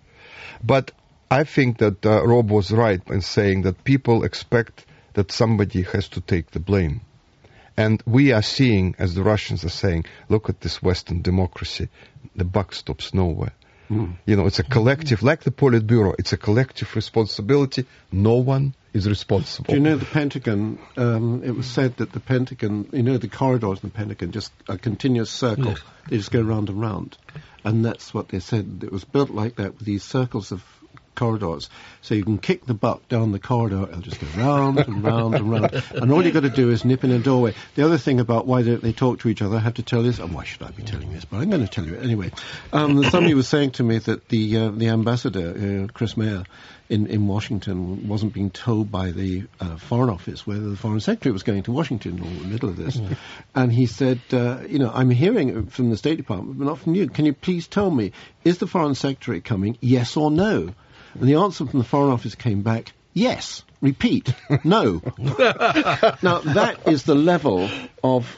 [0.63, 0.93] But
[1.31, 6.09] I think that uh, Rob was right in saying that people expect that somebody has
[6.11, 7.01] to take the blame.
[7.77, 11.89] And we are seeing, as the Russians are saying, look at this Western democracy.
[12.35, 13.53] The buck stops nowhere.
[13.91, 17.87] You know, it's a collective, like the Politburo, it's a collective responsibility.
[18.13, 19.69] No one is responsible.
[19.69, 20.79] Do you know the Pentagon?
[20.99, 24.53] Um, it was said that the Pentagon, you know, the corridors in the Pentagon, just
[24.69, 25.69] a continuous circle.
[25.69, 25.81] Yes.
[26.11, 27.17] They just go round and round,
[27.69, 28.81] and that's what they said.
[28.83, 30.65] It was built like that with these circles of
[31.19, 31.69] corridors.
[32.01, 35.35] So you can kick the buck down the corridor, it'll just go round and round
[35.35, 37.55] and round, and all you've got to do is nip in a doorway.
[37.75, 40.03] The other thing about why don't they talk to each other, I have to tell
[40.03, 40.19] this.
[40.19, 41.25] And why should I be telling this?
[41.25, 42.31] But I'm going to tell you it anyway.
[42.73, 46.45] Um, somebody was saying to me that the uh, the ambassador, uh, Chris Meyer,
[46.89, 51.33] in, in Washington wasn't being told by the uh, Foreign Office whether the Foreign Secretary
[51.33, 52.99] was going to Washington or in the middle of this.
[53.55, 56.95] And he said, uh, you know, I'm hearing from the State Department, but not from
[56.95, 57.09] you.
[57.09, 58.13] Can you please tell me,
[58.45, 60.75] is the Foreign Secretary coming, yes or no?
[61.21, 63.65] And the answer from the Foreign Office came back, yes.
[63.81, 65.03] Repeat, no.
[65.19, 67.71] now, that is the level
[68.03, 68.37] of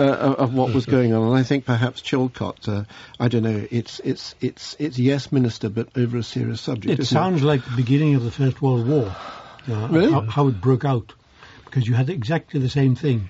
[0.00, 0.04] uh,
[0.38, 2.84] of what was going on, and I think perhaps Chilcot, uh,
[3.18, 6.92] I don't know, it's it's it's it's yes, minister, but over a serious subject.
[6.92, 9.14] It isn't sounds like the beginning of the First World War,
[9.68, 10.10] uh, Really?
[10.10, 11.12] how, how it broke out,
[11.64, 13.28] because you had exactly the same thing.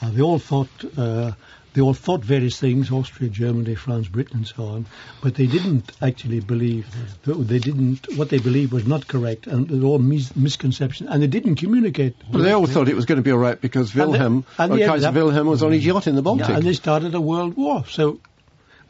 [0.00, 1.32] Uh, they all thought uh,
[1.74, 4.86] they all thought various things: Austria, Germany, France, Britain, and so on.
[5.22, 6.86] But they didn't actually believe.
[7.24, 8.06] That they didn't.
[8.16, 11.08] What they believed was not correct, and it was all mis- misconception.
[11.08, 12.14] And they didn't communicate.
[12.30, 14.82] Well, they all thought it was going to be all right because Wilhelm, and they
[14.82, 16.48] ended Kaiser up- Wilhelm, was on his yacht in the Baltic.
[16.48, 17.84] Yeah, and they started a world war.
[17.86, 18.20] So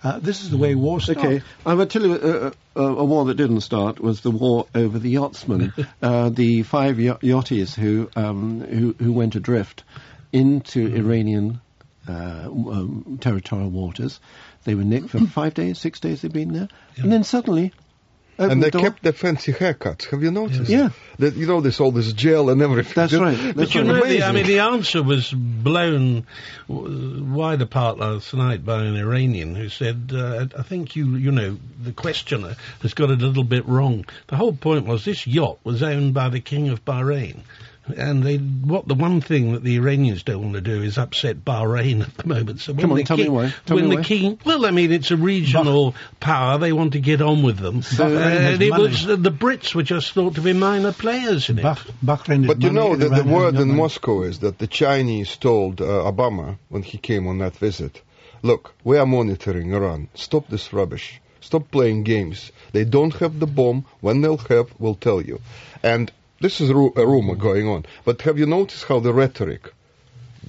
[0.04, 1.20] uh, this is the way war starts.
[1.20, 4.32] Okay, I'm going to tell you uh, uh, a war that didn't start was the
[4.32, 9.84] war over the yachtsmen, uh, the five y- yachties who, um, who who went adrift
[10.32, 11.60] into Iranian
[12.08, 12.12] uh,
[12.48, 14.20] um, territorial waters.
[14.64, 16.22] They were nicked for five days, six days.
[16.22, 17.72] They'd been there, and then suddenly.
[18.38, 18.80] and they door.
[18.82, 20.06] kept their fancy haircuts.
[20.10, 20.68] Have you noticed?
[20.70, 20.90] Yeah.
[21.18, 22.94] That you know, there's all this gel and everything.
[22.94, 23.36] That's right.
[23.36, 24.02] That's That's But you right.
[24.02, 26.26] know, the, I mean, the answer was blown
[26.68, 31.58] wide apart last night by an Iranian who said, uh, "I think you, you know,
[31.80, 34.06] the questioner has got it a little bit wrong.
[34.28, 37.40] The whole point was this yacht was owned by the King of Bahrain."
[37.96, 41.44] And they, what the one thing that the Iranians don't want to do is upset
[41.44, 42.60] Bahrain at the moment.
[42.60, 43.52] So Come on, the tell me why.
[43.66, 44.04] Tell when me the why.
[44.04, 46.58] king, well, I mean, it's a regional power.
[46.58, 47.80] They want to get on with them.
[47.82, 48.82] Bahrain has and it money.
[48.84, 51.62] was the Brits were just thought to be minor players in it.
[51.62, 53.80] Bah- Bahrain But you know that the word in money.
[53.80, 58.00] Moscow is that the Chinese told uh, Obama when he came on that visit,
[58.42, 60.08] look, we are monitoring Iran.
[60.14, 61.20] Stop this rubbish.
[61.40, 62.52] Stop playing games.
[62.70, 63.86] They don't have the bomb.
[64.00, 65.40] When they'll have, we'll tell you.
[65.82, 67.86] And this is ru- a rumor going on.
[68.04, 69.72] But have you noticed how the rhetoric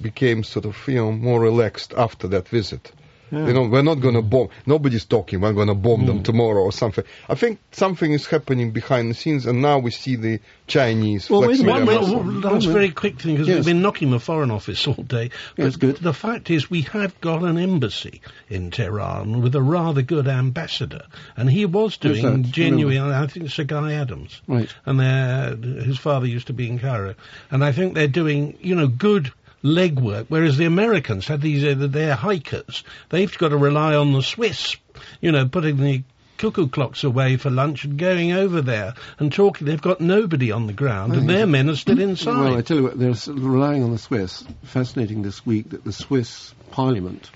[0.02, 2.92] became sort of, you know, more relaxed after that visit?
[3.34, 4.48] You know, we're not going to bomb.
[4.66, 5.40] Nobody's talking.
[5.40, 6.24] We're going to bomb them mm.
[6.24, 7.04] tomorrow or something.
[7.28, 11.28] I think something is happening behind the scenes, and now we see the Chinese.
[11.28, 12.06] Well, wait a flexing minute.
[12.06, 13.56] their One, last very quick thing, because yes.
[13.56, 15.30] we've been knocking the Foreign Office all day.
[15.56, 15.96] But That's good.
[15.96, 21.06] The fact is, we have got an embassy in Tehran with a rather good ambassador,
[21.36, 23.10] and he was doing genuine.
[23.10, 24.72] I think it's Sir Guy Adams, Right.
[24.86, 27.14] and his father used to be in Cairo,
[27.50, 29.32] and I think they're doing, you know, good
[29.64, 30.26] legwork.
[30.28, 32.84] Whereas the Americans had these, uh, their hikers.
[33.08, 34.76] They've got to rely on the Swiss,
[35.20, 36.04] you know, putting the
[36.36, 39.66] cuckoo clocks away for lunch and going over there and talking.
[39.66, 42.38] They've got nobody on the ground, and their men are still inside.
[42.40, 44.44] Well, I tell you what, they're relying on the Swiss.
[44.64, 47.30] Fascinating this week that the Swiss Parliament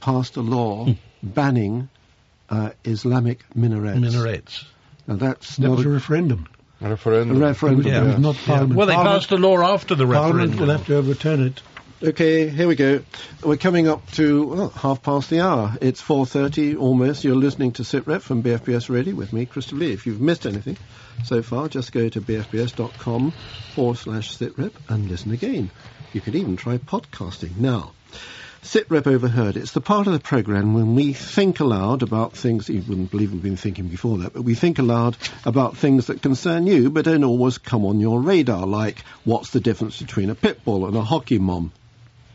[0.00, 0.88] passed a law
[1.22, 1.88] banning
[2.50, 4.00] uh, Islamic minarets.
[4.00, 4.64] Minarets.
[5.06, 6.48] Now that's That not was a a, referendum.
[6.82, 7.36] A referendum.
[7.36, 7.86] a referendum.
[7.86, 8.02] It Yeah.
[8.04, 8.74] was not Parliament.
[8.74, 10.58] Well, they Parliament, passed a law after the Parliament referendum.
[10.66, 11.60] will have to overturn it.
[12.04, 13.00] Okay, here we go.
[13.44, 15.76] We're coming up to well, half past the hour.
[15.80, 17.22] It's 4.30 almost.
[17.22, 19.92] You're listening to SITREP from BFBS Radio with me, Christopher Lee.
[19.92, 20.76] If you've missed anything
[21.24, 23.32] so far, just go to bfbs.com
[23.76, 25.70] forward slash SITREP and listen again.
[26.12, 27.56] You can even try podcasting.
[27.58, 27.92] Now,
[28.64, 29.56] SITREP Overheard.
[29.56, 33.32] It's the part of the program when we think aloud about things you wouldn't believe
[33.32, 37.04] we've been thinking before that, but we think aloud about things that concern you but
[37.04, 40.96] don't always come on your radar, like what's the difference between a pit bull and
[40.96, 41.72] a hockey mom?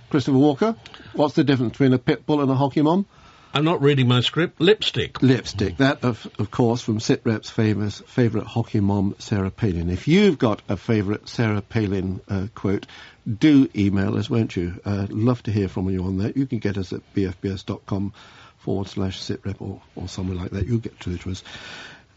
[0.10, 0.76] Christopher Walker,
[1.14, 3.06] what's the difference between a pit bull and a hockey mom?
[3.54, 4.60] I'm not reading my script.
[4.60, 5.22] Lipstick.
[5.22, 5.78] Lipstick.
[5.78, 9.90] That, of, of course, from SITREP's famous favourite hockey mom, Sarah Palin.
[9.90, 12.86] If you've got a favourite Sarah Palin uh, quote,
[13.28, 14.80] do email us, won't you?
[14.86, 16.38] Uh, love to hear from you on that.
[16.38, 18.14] You can get us at bfbs.com
[18.60, 20.66] forward slash SITREP or, or somewhere like that.
[20.66, 21.44] You'll get through to us.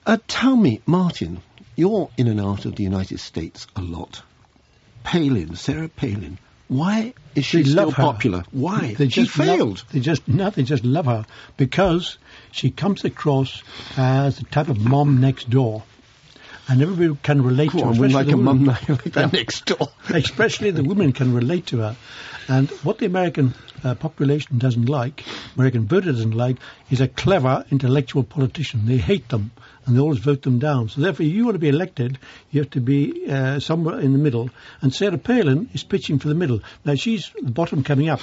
[0.06, 1.42] Uh, tell me, Martin,
[1.76, 4.22] you're in and out of the United States a lot.
[5.04, 6.38] Palin, Sarah Palin.
[6.68, 8.44] Why is she They still popular?
[8.52, 8.94] Why?
[8.94, 9.84] They she just failed.
[9.92, 12.16] they just no, they just love her because
[12.52, 13.62] she comes across
[13.96, 15.82] as the type of mom next door,
[16.70, 17.90] and everybody can relate Go to her.
[17.90, 19.88] on, we're especially like a the mum like that next door.
[20.08, 21.96] especially the women can relate to her.
[22.48, 25.24] And what the American uh, population doesn't like,
[25.56, 26.58] American voter doesn't like,
[26.90, 28.86] is a clever intellectual politician.
[28.86, 29.50] They hate them
[29.90, 30.88] and they always vote them down.
[30.88, 32.18] So therefore, if you want to be elected,
[32.52, 34.48] you have to be uh, somewhere in the middle.
[34.80, 36.60] And Sarah Palin is pitching for the middle.
[36.84, 38.20] Now she's the bottom coming up.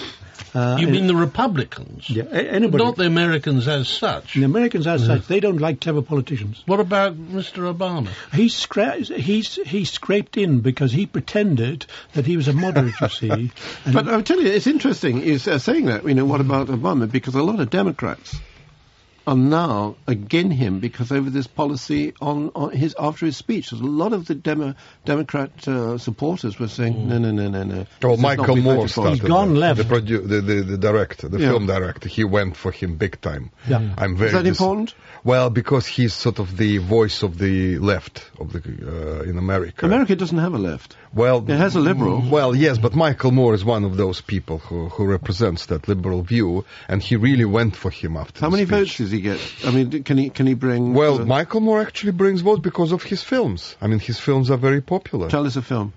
[0.55, 2.09] Uh, You mean the Republicans?
[2.09, 2.83] yeah, a- anybody?
[2.83, 4.33] Not the Americans as such.
[4.35, 6.63] the Americans as such, they don't like clever politicians.
[6.65, 7.71] What about Mr.
[7.75, 8.07] Obama?
[8.33, 13.09] He's, scra- he's, he scraped in because he pretended that he was a moderate, you
[13.09, 13.29] see.
[13.29, 13.51] And
[13.93, 16.07] But I'll tell you, it's interesting is uh, saying that.
[16.07, 17.11] You know, what about Obama?
[17.11, 18.39] Because a lot of Democrats
[19.27, 23.69] are now again him because over this policy on, on his after his speech.
[23.71, 24.73] There's a lot of the Demo,
[25.05, 27.85] Democrat uh, supporters were saying, no, no, no, no, no.
[28.01, 29.19] Well, this Michael Moore started.
[29.19, 29.59] He's gone that.
[29.59, 29.77] left.
[29.77, 31.49] The, produ- the, the, the director, the Yeah.
[31.49, 33.51] film director, he went for him big time.
[33.67, 33.93] Yeah.
[33.97, 34.95] I'm very Is that dis- important?
[35.23, 39.85] Well, because he's sort of the voice of the left of the uh, in America.
[39.85, 40.95] America doesn't have a left.
[41.13, 42.21] Well, It has a liberal.
[42.29, 46.21] Well, yes, but Michael Moore is one of those people who, who represents that liberal
[46.21, 48.39] view, and he really went for him after.
[48.39, 48.77] How the many speech.
[48.79, 49.39] votes does he get?
[49.65, 50.93] I mean, can he can he bring?
[50.93, 53.75] Well, uh, Michael Moore actually brings votes because of his films.
[53.81, 55.29] I mean, his films are very popular.
[55.29, 55.93] tell us a film.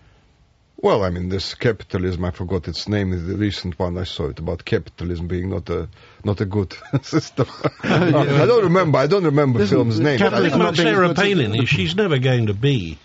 [0.82, 4.28] Well, I mean, this capitalism, I forgot its name, is the recent one I saw
[4.30, 5.88] it about capitalism being not a
[6.24, 7.46] not a good system.
[7.82, 8.96] I don't remember.
[8.98, 10.18] I don't remember Listen, film's name.
[10.18, 12.96] The capitalism I- about not Sarah Palin she's never going to be,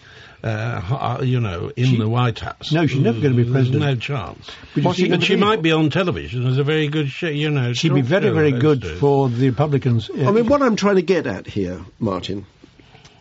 [0.45, 2.71] uh, you know, in the White House.
[2.71, 3.81] No, she's never going to be There's president.
[3.84, 4.51] no chance.
[4.75, 7.49] But you she But she might be on television as a very good, sh- you
[7.49, 7.73] know.
[7.73, 8.99] she'd be very, very good host.
[8.99, 10.10] for the Republicans.
[10.10, 12.45] Uh, I mean, what I'm trying to get at here, Martin,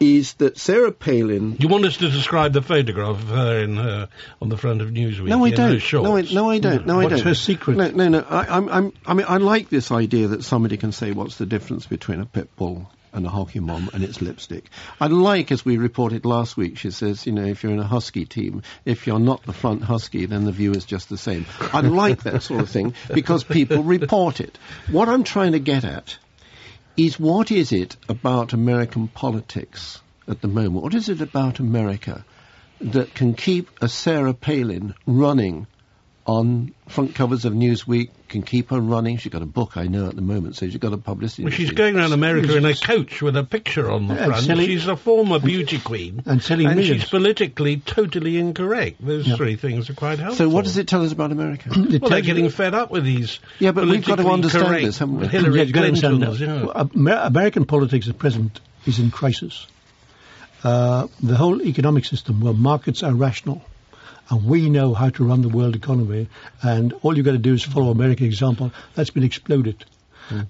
[0.01, 1.57] is that Sarah Palin.
[1.59, 4.09] You want us to describe the photograph of her in her
[4.43, 5.27] on the front of Newsweek?
[5.29, 5.71] No, I in don't.
[5.71, 5.93] Those?
[5.95, 6.87] No, I, no, I don't.
[6.87, 7.27] No, I What's don't.
[7.27, 7.77] her secret?
[7.79, 8.27] No, no, no.
[8.29, 11.47] I, I'm, I'm, I mean, I like this idea that somebody can say what's the
[11.47, 14.69] difference between a pit bull and a hockey mom and its lipstick.
[15.01, 17.87] I like, as we reported last week, she says, you know, if you're in a
[17.87, 21.47] husky team, if you're not the front husky, then the view is just the same.
[21.73, 24.59] I like that sort of thing because people report it.
[24.91, 26.19] What I'm trying to get at
[26.97, 30.83] is what is it about American politics at the moment?
[30.83, 32.25] What is it about America
[32.81, 35.67] that can keep a Sarah Palin running
[36.27, 39.19] on front covers of Newsweek, can keep her running?
[39.19, 41.45] She's got a book, I know, at the moment, so she's got a publicity.
[41.45, 44.45] Well, she's going around America in a coach with a picture on the Yeah, front.
[44.47, 46.23] selling- she's a former beauty queen.
[46.25, 47.03] and selling and millions.
[47.03, 49.05] she's politically totally incorrect.
[49.05, 49.37] Those Yeah.
[49.37, 50.47] three things are quite helpful.
[50.47, 51.69] So what does it tell us about America?
[51.77, 53.39] Well, they're you- getting fed up with these.
[53.59, 55.27] Yeah, but we've got to understand this, haven't we?
[55.29, 56.47] Hillary Yeah, you've got to understand Clintons, that.
[56.47, 56.73] you know.
[56.75, 59.67] Well, Amer- American politics at present is in crisis.
[60.63, 63.63] Uh, the whole economic system, where markets are rational,
[64.31, 66.29] and we know how to run the world economy,
[66.63, 68.73] and all you've got to do is follow American example.
[68.95, 69.85] That's been exploded.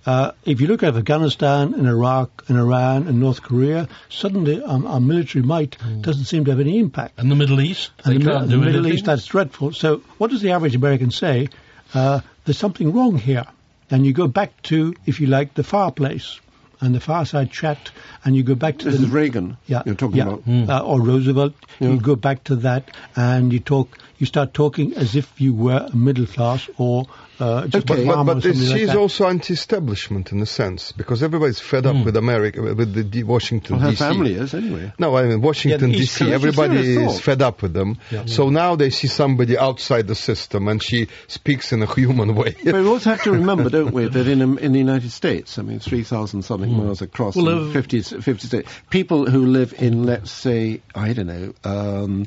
[0.07, 4.87] Uh, if you look at Afghanistan and Iraq and Iran and North Korea, suddenly um,
[4.87, 7.19] our military might doesn't seem to have any impact.
[7.19, 8.87] And the Middle East, And the, can't Mi- do the Middle.
[8.87, 9.73] East, that's dreadful.
[9.73, 11.49] So what does the average American say?
[11.93, 13.47] Uh, there's something wrong here.
[13.91, 16.41] And you go back to, if you like, the fireplace
[16.81, 17.91] and the fireside chat,
[18.25, 20.83] and you go back to This the is Reagan yeah, you're talking yeah, about.
[20.83, 21.55] uh, or Roosevelt.
[21.81, 21.91] Yeah.
[21.91, 23.99] You go back to that, and you talk.
[24.19, 27.07] You start talking as if you were a middle class or
[27.41, 28.05] Uh, just Okay.
[28.05, 28.97] Obama But, or but somebody like she's that.
[28.97, 33.77] also anti-establishment in a sense because everybody's fed up with America, with the D- Washington
[33.77, 34.05] Well, her D.C.
[34.05, 34.93] family is anyway.
[34.99, 36.33] No, I mean Washington Yeah, D.C.
[36.33, 37.99] Everybody is fed up with them.
[38.27, 42.55] So now they see somebody outside the system, and she speaks in a human way.
[42.65, 45.59] But we also have to remember, don't we, that in um, in the United States,
[45.59, 50.05] I mean, 3,000 something miles across, Well, uh, 50, 50 states, people who live in,
[50.05, 52.27] let's say, I don't know, um,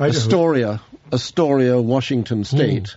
[0.00, 0.80] Astoria,
[1.12, 2.96] Astoria, Washington State,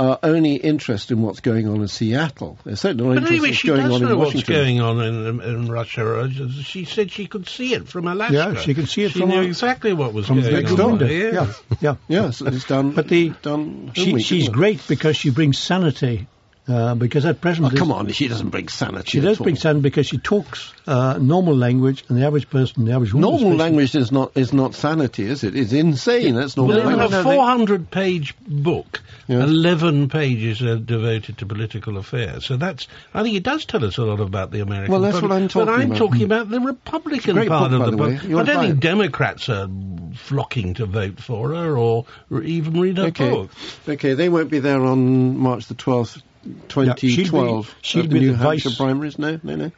[0.00, 2.56] are only interested in what's going on in Seattle.
[2.64, 4.42] They're certainly not But interested in anyway, what's she going does on know in what's
[4.44, 6.20] going on in, in Russia.
[6.20, 6.28] Uh,
[6.62, 8.34] She said she could see it from Alaska.
[8.34, 10.76] Yeah, she could see it she from knew a- exactly what was from going on.
[10.76, 10.96] door.
[10.98, 11.96] there, Yeah, yeah.
[12.06, 12.92] Yes, it's done.
[12.92, 13.90] But the- done.
[13.94, 16.26] She, homeweek, she's great because she brings sanity.
[16.68, 19.10] Uh, because at present, Oh, come on, she doesn't bring sanity.
[19.12, 19.44] she at does all.
[19.44, 23.22] bring sanity because she talks uh, normal language, and the average person, the average woman,
[23.30, 25.56] Normal especially- language is not is not sanity, is it?
[25.56, 26.34] It's insane.
[26.34, 29.48] That's normal Well, in a 400 page book, Yes.
[29.48, 32.44] 11 pages are devoted to political affairs.
[32.46, 35.16] So that's, I think it does tell us a lot about the American Well, that's
[35.20, 35.30] public.
[35.30, 35.66] what I'm talking.
[35.66, 35.98] But talking I'm about.
[35.98, 38.24] talking about the Republican part book, of the the book.
[38.24, 38.80] You I don't think.
[38.80, 39.68] Democrats are
[40.14, 42.04] flocking to vote for her or
[42.42, 43.30] even read her Okay.
[43.30, 43.50] book.
[43.88, 46.22] Okay, they won't be there on March the 12th,
[46.68, 47.74] 2012.
[47.82, 49.18] she'll At be the the New Hampshire vice- primaries?
[49.18, 49.70] No, no, no.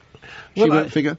[0.55, 1.19] She Well, won't I- figure.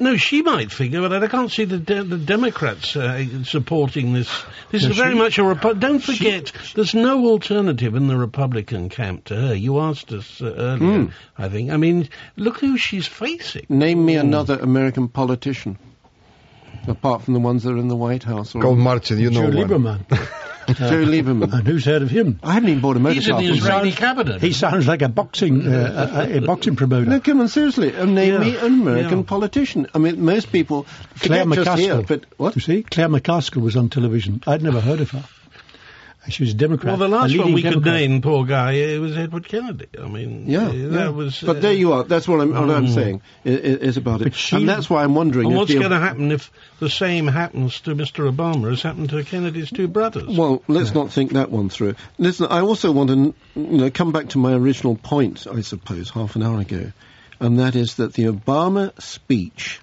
[0.00, 4.28] No, she might figure, but I can't see the de- the Democrats uh, supporting this.
[4.70, 8.16] This No, is very she- much a Repu- Don't forget, there's no alternative in the
[8.16, 9.54] Republican camp to her.
[9.56, 11.06] You asked us uh, earlier, Hmm.
[11.36, 11.72] I think.
[11.72, 13.66] I mean, look who she's facing.
[13.68, 15.76] Name me another American politician,
[16.86, 18.54] apart from the ones that are in the White House.
[18.54, 19.68] Or Call Martin, you know Joe one.
[19.68, 20.28] Lieberman.
[20.74, 21.52] Joe Lieberman.
[21.52, 22.38] and who's heard of him?
[22.42, 23.38] I haven't even bought a motorcycle.
[23.40, 23.86] He's in the from him.
[23.86, 24.40] Israeli cabinet.
[24.42, 27.06] He sounds like a boxing uh, a, a boxing promoter.
[27.08, 27.94] No, come on, seriously.
[27.96, 28.38] Uh, name Yeah.
[28.40, 29.24] me an American Yeah.
[29.24, 29.86] politician.
[29.94, 30.86] I mean, most people
[31.20, 32.06] Claire forget just here, McCaskill.
[32.08, 32.54] but what?
[32.56, 34.42] You see, Claire McCaskill was on television.
[34.46, 35.24] I'd never heard of her.
[36.28, 36.98] She was a Democrat.
[36.98, 39.86] well, the last one we could name, poor guy, it was Edward Kennedy.
[39.98, 40.88] I mean, Yeah, uh, yeah.
[40.88, 41.40] that was.
[41.40, 42.04] But uh, there you are.
[42.04, 42.94] That's what I'm, what I'm Mm.
[42.94, 44.34] saying is about it.
[44.34, 46.50] She- and that's why I'm wondering And what's going to happen if
[46.80, 48.30] the same happens to Mr.
[48.30, 50.36] Obama as happened to Kennedy's two brothers?
[50.36, 51.94] Well, let's not think that one through.
[52.18, 56.10] Listen, I also want to, you know, come back to my original point, I suppose,
[56.10, 56.92] half an hour ago,
[57.40, 59.80] and that is that the Obama speech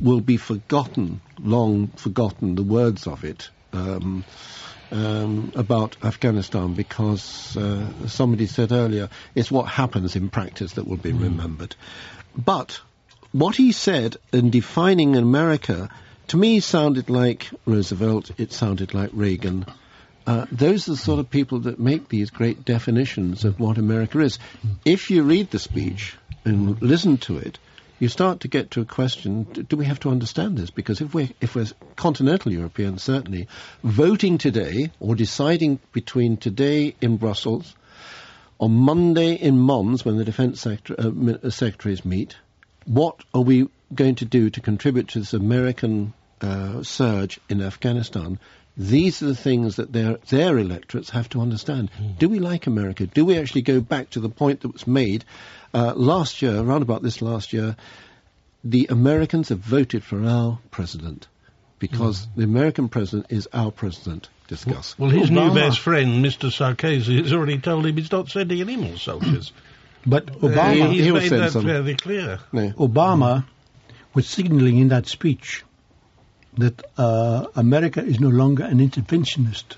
[0.00, 3.50] will be forgotten, long forgotten, the words of it.
[3.72, 4.24] Um,
[4.90, 10.96] um, about Afghanistan because uh, somebody said earlier it's what happens in practice that will
[10.96, 11.74] be remembered.
[12.36, 12.80] But
[13.32, 15.90] what he said in defining America
[16.28, 19.66] to me sounded like Roosevelt, it sounded like Reagan.
[20.26, 24.20] Uh, those are the sort of people that make these great definitions of what America
[24.20, 24.38] is.
[24.84, 27.58] If you read the speech and listen to it,
[28.00, 30.70] you start to get to a question: Do we have to understand this?
[30.70, 33.46] Because if we're if we're continental Europeans, certainly
[33.84, 37.76] voting today or deciding between today in Brussels,
[38.58, 41.10] on Monday in Mons when the defence sector, uh,
[41.42, 42.36] uh, secretaries meet,
[42.86, 48.38] what are we going to do to contribute to this American uh, surge in Afghanistan?
[48.76, 51.90] These are the things that their their electorates have to understand.
[52.18, 53.06] Do we like America?
[53.06, 55.24] Do we actually go back to the point that was made
[55.74, 57.76] uh, last year, around about this last year?
[58.62, 61.28] The Americans have voted for our president
[61.78, 64.28] because the American president is our president.
[64.48, 64.98] Discuss.
[64.98, 66.50] Well, his new best friend, Mr.
[66.50, 69.52] Sarkozy, has already told him he's not sending any more soldiers.
[70.04, 71.64] But Uh, Obama, he's He'll made send that some.
[71.64, 72.40] fairly clear.
[72.52, 72.70] No.
[72.72, 73.44] Obama
[74.12, 75.64] was signaling in that speech
[76.58, 79.76] that uh, America is no longer an interventionist,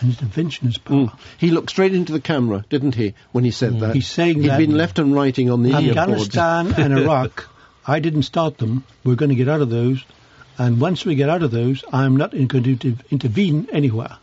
[0.00, 1.06] an interventionist power.
[1.06, 1.18] Mm.
[1.38, 3.94] He looked straight into the camera, didn't he, when he said that?
[3.94, 5.72] He's saying He'd that been left and writing on the.
[5.72, 7.48] Afghanistan and Iraq,
[7.86, 8.84] I didn't start them.
[9.04, 10.04] We're going to get out of those.
[10.56, 14.18] And once we get out of those, I'm not in- going to intervene anywhere.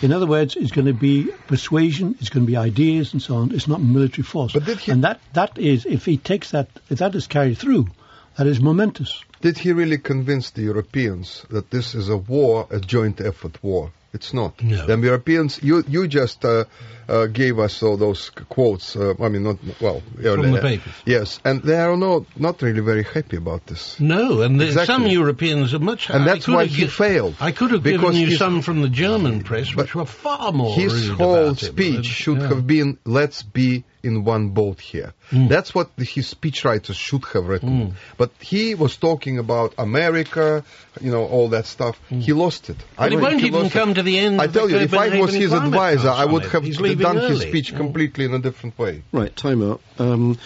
[0.00, 3.36] In other words, it's going to be persuasion, it's going to be ideas and so
[3.36, 3.52] on.
[3.52, 4.52] It's not military force.
[4.52, 7.58] But did he- and that, that is, if he takes that, if that is carried
[7.58, 7.88] through,
[8.36, 9.24] that is momentous.
[9.40, 13.92] Did he really convince the Europeans that this is a war, a joint effort war?
[14.14, 14.62] It's not.
[14.62, 14.86] No.
[14.86, 16.64] The Europeans, you you just uh,
[17.08, 18.96] uh, gave us all those quotes.
[18.96, 20.94] Uh, I mean, not well From the papers.
[21.04, 24.00] Yes, and they are not not really very happy about this.
[24.00, 24.94] No, and the, Exactly.
[24.94, 26.08] some Europeans are much.
[26.08, 27.36] And I that's why he gi- failed.
[27.38, 30.74] I could have Because given you some from the German press, which were far more.
[30.74, 32.48] His whole it, speech but, should yeah.
[32.48, 35.48] have been, "Let's be in one boat here." Mm.
[35.48, 37.88] That's what the, his speechwriters should have written.
[37.88, 37.92] Mm.
[38.16, 40.64] But he was talking about America,
[41.00, 42.00] you know, all that stuff.
[42.08, 42.76] He lost it.
[42.96, 43.78] But he think won't he even lost it.
[43.78, 44.40] come to the end.
[44.40, 47.16] I tell you, if I was his advisor, I would have He's d- leaving done
[47.16, 47.76] his speech Yeah.
[47.78, 49.02] completely in a different way.
[49.12, 49.80] Right, time out.
[49.98, 50.38] Um,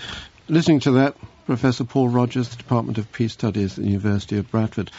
[0.49, 4.51] listening to that, Professor Paul Rogers, the Department of Peace Studies at the University of
[4.51, 4.91] Bradford.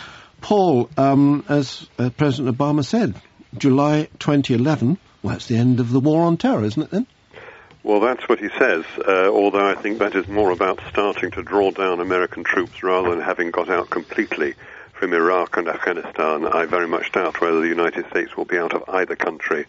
[0.41, 3.15] Paul, um, as uh, President Obama said,
[3.57, 7.07] July 2011, well, that's the end of the war on terror, isn't it then?
[7.83, 11.43] Well, that's what he says, uh, although I think that is more about starting to
[11.43, 14.53] draw down American troops rather than having got out completely
[14.93, 16.47] from Iraq and Afghanistan.
[16.47, 19.65] I very much doubt whether the United States will be out of either country.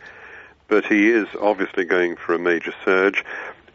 [0.68, 3.24] But he is obviously going for a major surge.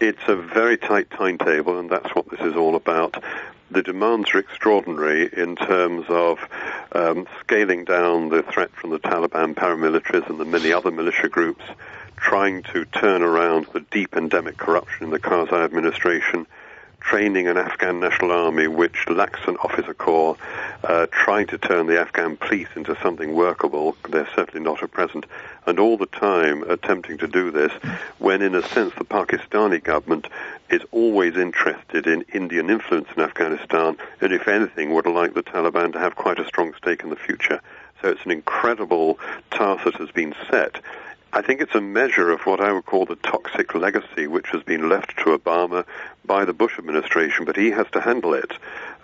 [0.00, 3.22] It's a very tight timetable, and that's what this is all about.
[3.70, 6.38] The demands are extraordinary in terms of
[6.92, 11.64] um, scaling down the threat from the Taliban paramilitaries and the many other militia groups
[12.20, 16.46] trying to turn around the deep endemic corruption in the Karzai administration,
[17.00, 20.36] training an Afghan national army which lacks an officer corps,
[20.84, 23.96] uh, trying to turn the Afghan police into something workable.
[24.08, 25.24] They're certainly not at present.
[25.66, 27.72] And all the time attempting to do this
[28.18, 30.26] when, in a sense, the Pakistani government
[30.68, 35.92] is always interested in Indian influence in Afghanistan and, if anything, would like the Taliban
[35.94, 37.60] to have quite a strong stake in the future.
[38.02, 39.18] So it's an incredible
[39.50, 40.80] task that has been set.
[41.32, 44.62] I think it's a measure of what I would call the toxic legacy which has
[44.62, 45.84] been left to Obama
[46.24, 48.50] by the Bush administration, but he has to handle it.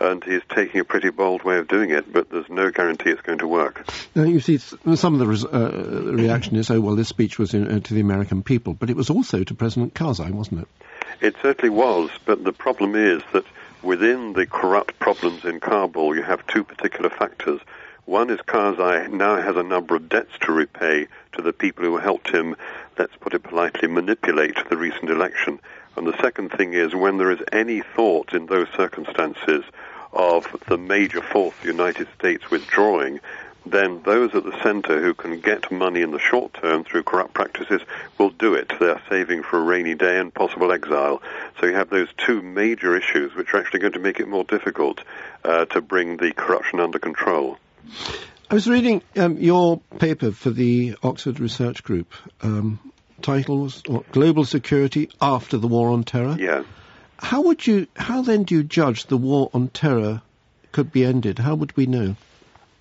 [0.00, 3.22] And he's taking a pretty bold way of doing it, but there's no guarantee it's
[3.22, 3.88] going to work.
[4.14, 7.54] Now, you see, some of the res- uh, reaction is, oh, well, this speech was
[7.54, 10.68] in, uh, to the American people, but it was also to President Karzai, wasn't it?
[11.20, 13.44] It certainly was, but the problem is that
[13.82, 17.60] within the corrupt problems in Kabul, you have two particular factors.
[18.06, 21.96] One is Karzai now has a number of debts to repay to the people who
[21.96, 22.54] helped him,
[22.96, 25.58] let's put it politely, manipulate the recent election.
[25.96, 29.64] And the second thing is when there is any thought in those circumstances
[30.12, 33.18] of the major force, the United States, withdrawing,
[33.66, 37.34] then those at the center who can get money in the short term through corrupt
[37.34, 37.82] practices
[38.18, 38.72] will do it.
[38.78, 41.20] They're saving for a rainy day and possible exile.
[41.58, 44.44] So you have those two major issues which are actually going to make it more
[44.44, 45.00] difficult
[45.44, 47.58] uh, to bring the corruption under control.
[48.50, 52.12] I was reading um, your paper for the Oxford Research Group.
[52.42, 52.78] Um,
[53.22, 53.82] title was
[54.12, 56.36] Global Security After the War on Terror.
[56.38, 56.62] Yeah.
[57.18, 57.86] How would you?
[57.96, 60.22] How then do you judge the war on terror
[60.72, 61.38] could be ended?
[61.38, 62.14] How would we know?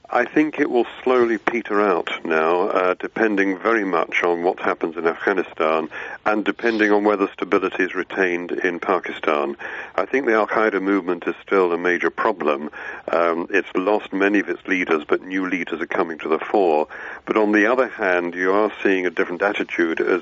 [0.10, 4.98] I think it will slowly peter out now, uh, depending very much on what happens
[4.98, 5.90] in Afghanistan
[6.26, 9.58] and depending on whether stability is retained in Pakistan.
[9.96, 12.70] I think the Al Qaeda movement is still a major problem.
[13.12, 16.88] Um, it's lost many of its leaders, but new leaders are coming to the fore.
[17.26, 20.22] But on the other hand, you are seeing a different attitude, as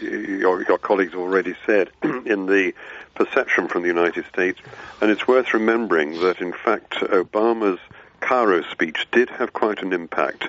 [0.00, 2.72] your, your colleagues already said, in the
[3.14, 4.60] perception from the United States.
[5.00, 7.80] And it's worth remembering that, in fact, Obama's
[8.20, 10.48] Cairo speech did have quite an impact.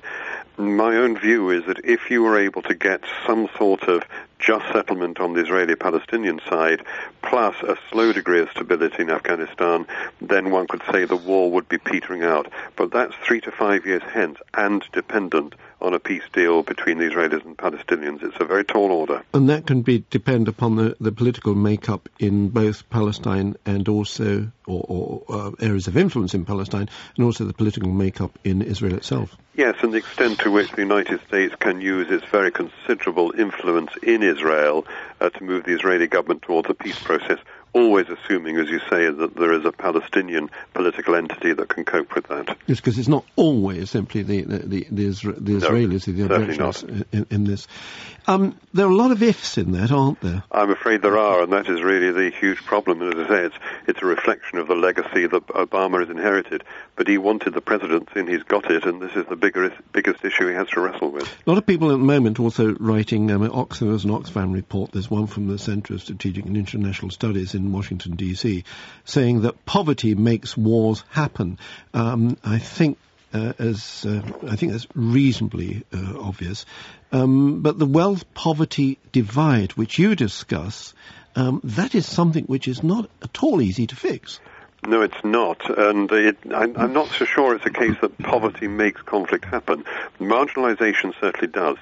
[0.57, 4.03] My own view is that if you were able to get some sort of
[4.39, 6.84] just settlement on the Israeli-Palestinian side,
[7.22, 9.86] plus a slow degree of stability in Afghanistan,
[10.22, 12.51] then one could say the war would be petering out.
[12.76, 17.06] But that's three to five years hence and dependent on a peace deal between the
[17.06, 18.24] Israelis and Palestinians.
[18.24, 19.24] It's a very tall order.
[19.34, 24.52] And that can be depend upon the, the political makeup in both Palestine and also,
[24.66, 28.96] or, or uh, areas of influence in Palestine, and also the political makeup in Israel
[28.96, 29.36] itself.
[29.56, 33.92] Yes, and the extent to which the United States can use its very considerable influence
[34.04, 34.86] in Israel
[35.20, 37.40] uh, to move the Israeli government towards a peace process
[37.74, 42.15] always assuming, as you say, that there is a Palestinian political entity that can cope
[42.15, 42.57] with that.
[42.65, 46.36] Yes, because it's not always simply the the, the, the, Isra- the Israelis, no, the
[46.36, 47.68] objections in, in, this.
[48.28, 50.43] Um, there are a lot of ifs in that, aren't there?
[50.51, 53.01] I'm afraid there are, and that is really the huge problem.
[53.01, 53.55] And as I say, it's,
[53.88, 56.63] it's a reflection of the legacy that Obama has inherited.
[56.95, 60.26] But he wanted the presidency, and he's got it, and this is the biggest, biggest
[60.26, 61.24] issue he has to wrestle with.
[61.24, 64.91] A lot of people at the moment also writing, um, Oxfam, there's an Oxfam report,
[64.91, 68.64] there's one from the Centre of Strategic and International Studies in Washington, D.C.,
[69.03, 71.60] saying that poverty makes wars happen.
[71.93, 72.97] Um, I think
[73.34, 76.66] uh, as uh, I think that's reasonably uh, obvious.
[77.12, 80.93] Um, but the wealth poverty divide, which you discuss,
[81.36, 84.39] um, that is something which is not at all easy to fix.
[84.86, 88.68] No, it's not, and it, I'm, I'm not so sure it's a case that poverty
[88.68, 89.84] makes conflict happen.
[90.20, 91.78] Marginalization certainly does.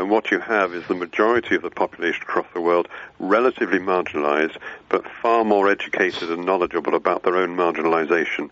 [0.00, 2.88] And what you have is the majority of the population across the world
[3.18, 4.56] relatively marginalized,
[4.88, 8.48] but far more educated and knowledgeable about their own marginalization.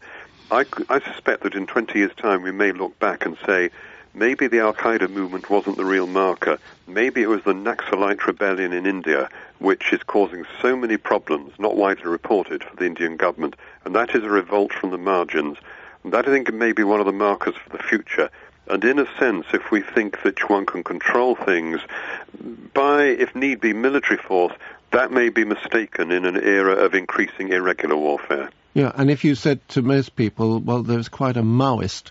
[0.51, 3.71] I, I suspect that in 20 years' time we may look back and say,
[4.13, 6.59] maybe the Al Qaeda movement wasn't the real marker.
[6.87, 11.79] Maybe it was the Naxalite rebellion in India, which is causing so many problems, not
[11.79, 13.57] widely reported, for the Indian government.
[13.87, 15.57] And that is a revolt from the margins.
[16.05, 18.29] And that, I think, may be one of the markers for the future.
[18.71, 21.81] And in a sense, if we think that one can control things
[22.75, 24.53] by, if need be, military force,
[24.93, 28.51] that may be mistaken in an era of increasing irregular warfare.
[28.75, 32.11] Yeah, and if you said to most people, well, there's quite a Maoist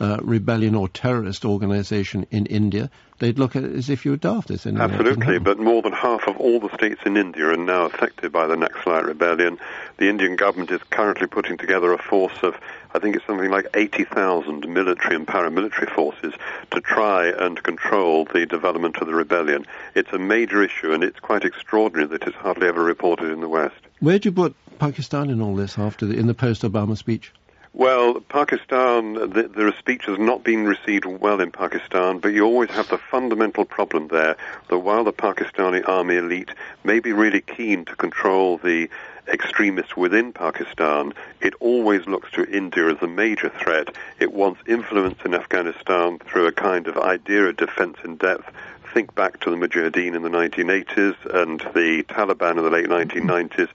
[0.00, 4.16] uh, rebellion or terrorist organization in India, they'd look at it as if you were
[4.16, 4.50] daft.
[4.50, 8.46] Absolutely, but more than half of all the states in India are now affected by
[8.46, 9.58] the Naxalite rebellion.
[9.96, 12.54] The Indian government is currently putting together a force of,
[12.94, 16.34] I think it's something like 80,000 military and paramilitary forces
[16.72, 19.66] to try and control the development of the rebellion.
[19.94, 23.48] It's a major issue, and it's quite extraordinary that it's hardly ever reported in the
[23.48, 23.76] West.
[24.00, 27.32] Where do you put Pakistan in all this after the, in the post-Obama speech?
[27.76, 32.70] Well, Pakistan, the, the speech has not been received well in Pakistan, but you always
[32.70, 34.34] have the fundamental problem there
[34.68, 36.48] that while the Pakistani army elite
[36.84, 38.88] may be really keen to control the
[39.28, 41.12] extremists within Pakistan,
[41.42, 43.94] it always looks to India as a major threat.
[44.18, 48.50] It wants influence in Afghanistan through a kind of idea of defense in depth.
[48.94, 53.68] Think back to the Mujahideen in the 1980s and the Taliban in the late 1990s.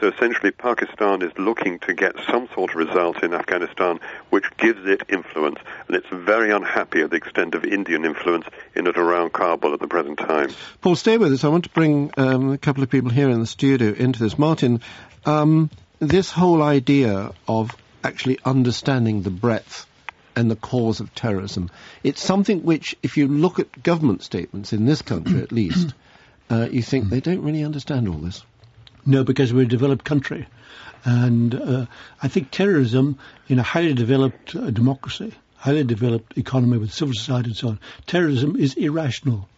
[0.00, 3.98] So essentially, Pakistan is looking to get some sort of result in Afghanistan
[4.30, 8.46] which gives it influence, and it's very unhappy at the extent of Indian influence
[8.76, 10.50] in and around Kabul at the present time.
[10.80, 11.42] Paul, stay with us.
[11.42, 14.38] I want to bring um, a couple of people here in the studio into this.
[14.38, 14.82] Martin,
[15.26, 17.74] um, this whole idea of
[18.04, 19.86] actually understanding the breadth
[20.36, 21.70] and the cause of terrorism,
[22.04, 25.92] it's something which, if you look at government statements in this country at least,
[26.50, 28.44] uh, you think they don't really understand all this.
[29.06, 30.46] No, because we're a developed country.
[31.04, 31.86] And uh,
[32.22, 33.18] I think terrorism
[33.48, 37.80] in a highly developed uh, democracy, highly developed economy with civil society and so on,
[38.06, 39.48] terrorism is irrational.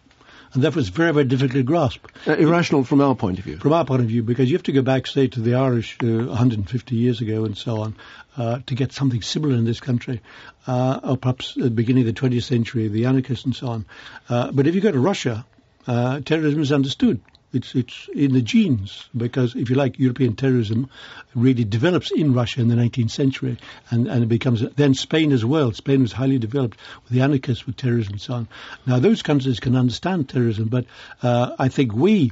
[0.53, 2.05] And therefore it's very, very difficult to grasp.
[2.27, 3.57] Uh, irrational from our point of view?
[3.57, 5.97] From our point of view, because you have to go back, say, to the Irish
[6.03, 7.95] uh, 150 years ago and so on,
[8.37, 10.21] uh, to get something similar in this country,
[10.67, 13.85] uh, or perhaps at the beginning of the 20th century, the anarchists and so on.
[14.27, 15.45] but if you go to Russia,
[15.85, 17.21] terrorism is understood.
[17.53, 20.89] It's it's in the genes because if you like, European terrorism
[21.35, 23.57] really develops in Russia in the 19th century,
[23.89, 25.71] and and it becomes then Spain as well.
[25.73, 28.47] Spain was highly developed with the anarchists, with terrorism and so on.
[28.85, 30.85] Now those countries can understand terrorism, but
[31.21, 32.31] uh, I think we.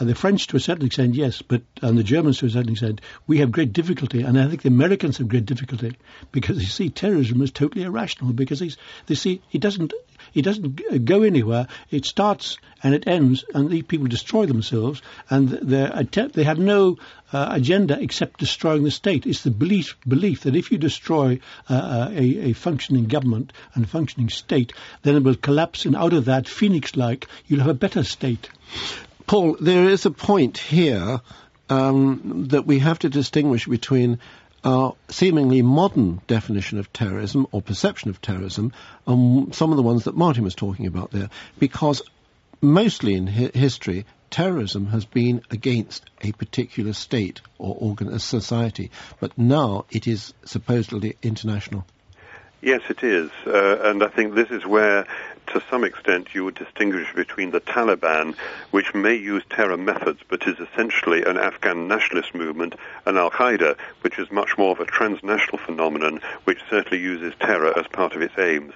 [0.00, 2.72] And the French, to a certain extent, yes, but and the Germans, to a certain
[2.72, 5.96] extent, we have great difficulty, and I think the Americans have great difficulty
[6.32, 8.70] because they see terrorism as totally irrational because they,
[9.06, 9.92] they see it doesn't
[10.34, 11.68] it doesn't go anywhere.
[11.90, 16.96] It starts and it ends, and these people destroy themselves, and attempt, they have no
[17.32, 19.26] uh, agenda except destroying the state.
[19.26, 23.84] It's the belief belief that if you destroy uh, uh, a, a, functioning government and
[23.84, 24.72] a functioning state,
[25.02, 28.48] then it will collapse, and out of that, phoenix-like, you'll have a better state.
[29.26, 31.20] Paul, there is a point here
[31.68, 34.20] um, that we have to distinguish between
[34.64, 38.72] our seemingly modern definition of terrorism or perception of terrorism
[39.06, 41.30] some of the ones that Martin was talking about there.
[41.58, 42.02] Because
[42.60, 48.90] mostly in hi- history, terrorism has been against a particular state or organ- society,
[49.20, 51.86] but now it is supposedly international.
[52.60, 55.06] Yes, it is, uh, and I think this is where
[55.48, 58.34] to some extent you would distinguish between the Taliban,
[58.70, 62.74] which may use terror methods but is essentially an Afghan nationalist movement,
[63.06, 67.76] and Al Qaeda, which is much more of a transnational phenomenon which certainly uses terror
[67.78, 68.74] as part of its aims.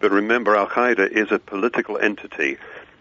[0.00, 2.58] But remember, Al Qaeda is a political entity.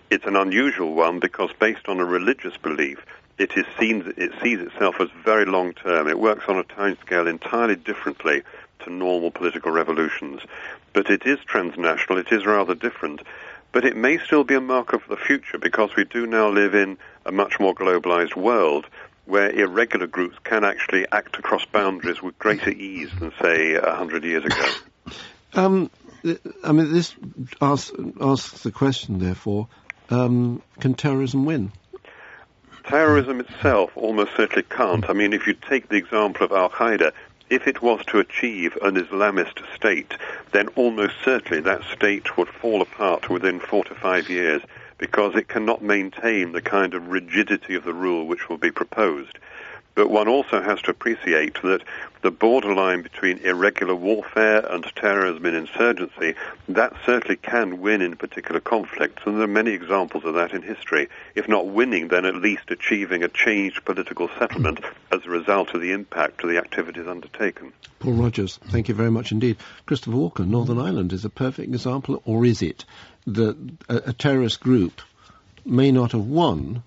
[0.10, 3.06] It's an unusual one because based on a religious belief,
[3.38, 6.08] it is seen it sees itself as very long term.
[6.08, 8.44] It works on a time scale entirely differently
[8.84, 10.42] to normal political revolutions.
[10.94, 13.22] But it is transnational, it is rather different.
[13.72, 16.76] But it may still be a marker for the future because we do now live
[16.76, 18.86] in a much more globalized world
[19.26, 24.24] where irregular groups can actually act across boundaries with greater ease than, say, a hundred
[24.24, 24.66] years ago.
[25.56, 25.92] Um,
[26.64, 27.16] I mean, this
[27.62, 29.68] asks, asks the question, therefore,
[30.10, 31.72] um, can terrorism win?
[32.86, 35.10] Terrorism itself almost certainly can't.
[35.10, 37.12] I mean, if you take the example of Al Qaeda,
[37.54, 40.16] if it was to achieve an Islamist state,
[40.54, 44.64] then almost certainly that state would fall apart within four to five years
[44.98, 49.38] because it cannot maintain the kind of rigidity of the rule which will be proposed.
[49.96, 51.82] But one also has to appreciate that
[52.24, 56.36] the borderline between irregular warfare and terrorism and insurgency,
[56.70, 60.62] that certainly can win in particular conflicts, and there are many examples of that in
[60.62, 61.10] history.
[61.36, 64.80] If not winning, then at least achieving a changed political settlement
[65.12, 67.74] as a result of the impact of the activities undertaken.
[68.00, 69.58] Paul Rogers, thank you very much indeed.
[69.86, 72.86] Christopher Walker, Northern Ireland is a perfect example, or is it
[73.28, 73.58] that
[73.90, 75.02] a, a terrorist group
[75.66, 76.84] may not have won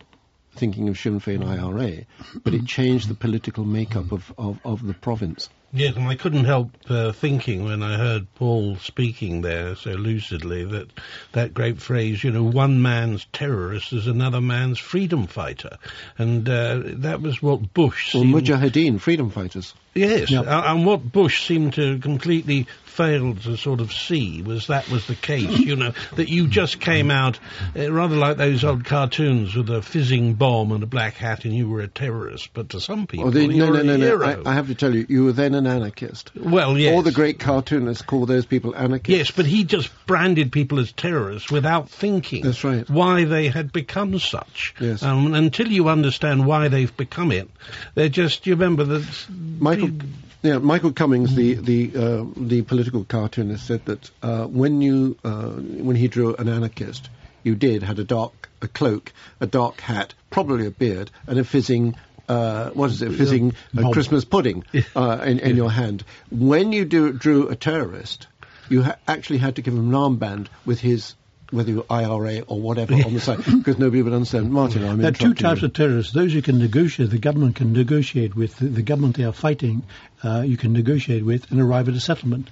[0.57, 2.05] thinking of Sinn Féin IRA,
[2.43, 5.49] but it changed the political makeup of, of, of the province.
[5.73, 10.65] Yes, and I couldn't help uh, thinking when I heard Paul speaking there so lucidly
[10.65, 10.91] that
[11.33, 15.77] that great phrase, you know, one man's terrorist is another man's freedom fighter,
[16.17, 18.15] and uh, that was what Bush.
[18.15, 18.35] Well, seemed...
[18.35, 19.75] Mujahideen, freedom fighters.
[19.97, 20.47] Yes, yep.
[20.47, 22.67] and what Bush seemed to completely
[22.97, 26.81] fail to sort of see was that was the case, you know, that you just
[26.81, 27.39] came out
[27.77, 31.55] uh, rather like those old cartoons with a fizzing bomb and a black hat and
[31.55, 34.23] you were a terrorist, but to some people, oh, the, no, no, no, no.
[34.23, 36.35] I, I, have to tell you, you were then an anarchist.
[36.35, 36.95] Well, yes.
[36.95, 39.11] All the great cartoonists call those people anarchists.
[39.11, 42.45] Yes, but he just branded people as terrorists without thinking.
[42.45, 42.89] That's right.
[42.89, 44.75] Why they had become such.
[44.81, 45.03] Yes.
[45.03, 47.51] Um, until you understand why they've become it,
[47.95, 48.47] they're just.
[48.47, 49.27] You remember that.
[49.59, 49.86] Michael.
[50.43, 55.51] Yeah, Michael Cummings, the the uh, the political cartoonist, said that uh, when you uh,
[55.51, 57.09] when he drew an anarchist,
[57.43, 61.45] you did had a dark a cloak, a dark hat, probably a beard, and a
[61.45, 61.97] fizzing.
[62.29, 63.13] Uh, what is it?
[63.13, 64.65] Fizzing uh, Christmas pudding
[64.95, 66.05] uh, in, in your hand.
[66.31, 68.27] When you do, drew a terrorist,
[68.69, 71.15] you ha- actually had to give him an armband with his
[71.51, 74.51] whether you're IRA or whatever on the side, because nobody would understand.
[74.51, 75.67] Martin, I'm There are two types you.
[75.67, 76.13] of terrorists.
[76.13, 79.83] Those who can negotiate, the government can negotiate with, the, the government they are fighting,
[80.23, 82.49] uh, you can negotiate with and arrive at a settlement.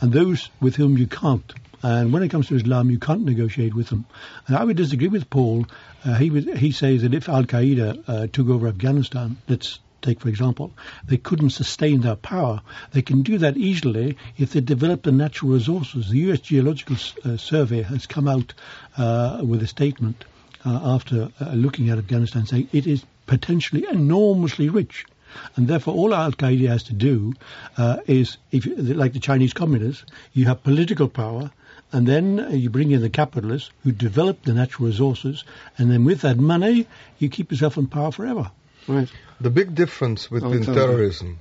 [0.00, 1.52] And those with whom you can't.
[1.82, 4.06] And when it comes to Islam, you can't negotiate with them.
[4.46, 5.66] And I would disagree with Paul.
[6.04, 10.20] Uh, he, was, he says that if Al Qaeda uh, took over Afghanistan, let's take
[10.20, 10.72] for example,
[11.06, 12.60] they couldn't sustain their power.
[12.92, 16.10] They can do that easily if they develop the natural resources.
[16.10, 16.40] The U.S.
[16.40, 18.54] Geological uh, Survey has come out
[18.96, 20.24] uh, with a statement
[20.64, 25.06] uh, after uh, looking at Afghanistan saying it is potentially enormously rich.
[25.56, 27.32] And therefore, all Al Qaeda has to do
[27.78, 31.50] uh, is, if like the Chinese communists, you have political power,
[31.90, 35.44] and then you bring in the capitalists who develop the natural resources,
[35.78, 36.86] and then with that money,
[37.18, 38.50] you keep yourself in power forever.
[38.86, 39.08] Right.
[39.40, 41.40] The big difference between terrorism,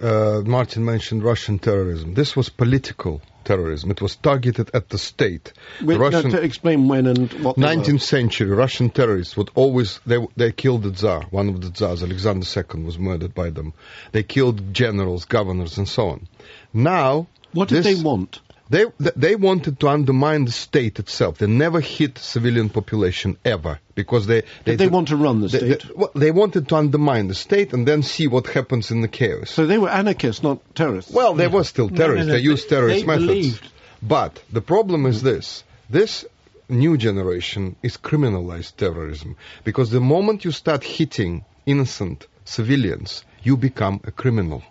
[0.00, 2.14] uh, Martin mentioned Russian terrorism.
[2.14, 3.90] This was political terrorism.
[3.90, 5.52] It was targeted at the state.
[5.82, 7.56] Wait, Russian, no, to explain when and what.
[7.56, 11.24] 19th century Russian terrorists would always they they killed the Tsar.
[11.30, 13.72] One of the Tsars, Alexander II, was murdered by them.
[14.12, 16.28] They killed generals, governors, and so on.
[16.72, 18.40] Now, what did this, they want?
[18.70, 21.38] They they wanted to undermine the state itself.
[21.38, 25.58] They never hit civilian population ever because they they, they want to run the they,
[25.58, 25.82] state.
[25.82, 29.08] They, well, they, wanted to undermine the state and then see what happens in the
[29.08, 29.50] chaos.
[29.50, 31.12] So they were anarchists, not terrorists.
[31.12, 31.52] Well, they yeah.
[31.52, 32.26] were still terrorists.
[32.26, 33.26] No, no, no, they used terrorist methods.
[33.26, 33.72] Believed.
[34.00, 36.24] But the problem is this: this
[36.68, 44.00] new generation is criminalized terrorism because the moment you start hitting innocent civilians, you become
[44.04, 44.62] a criminal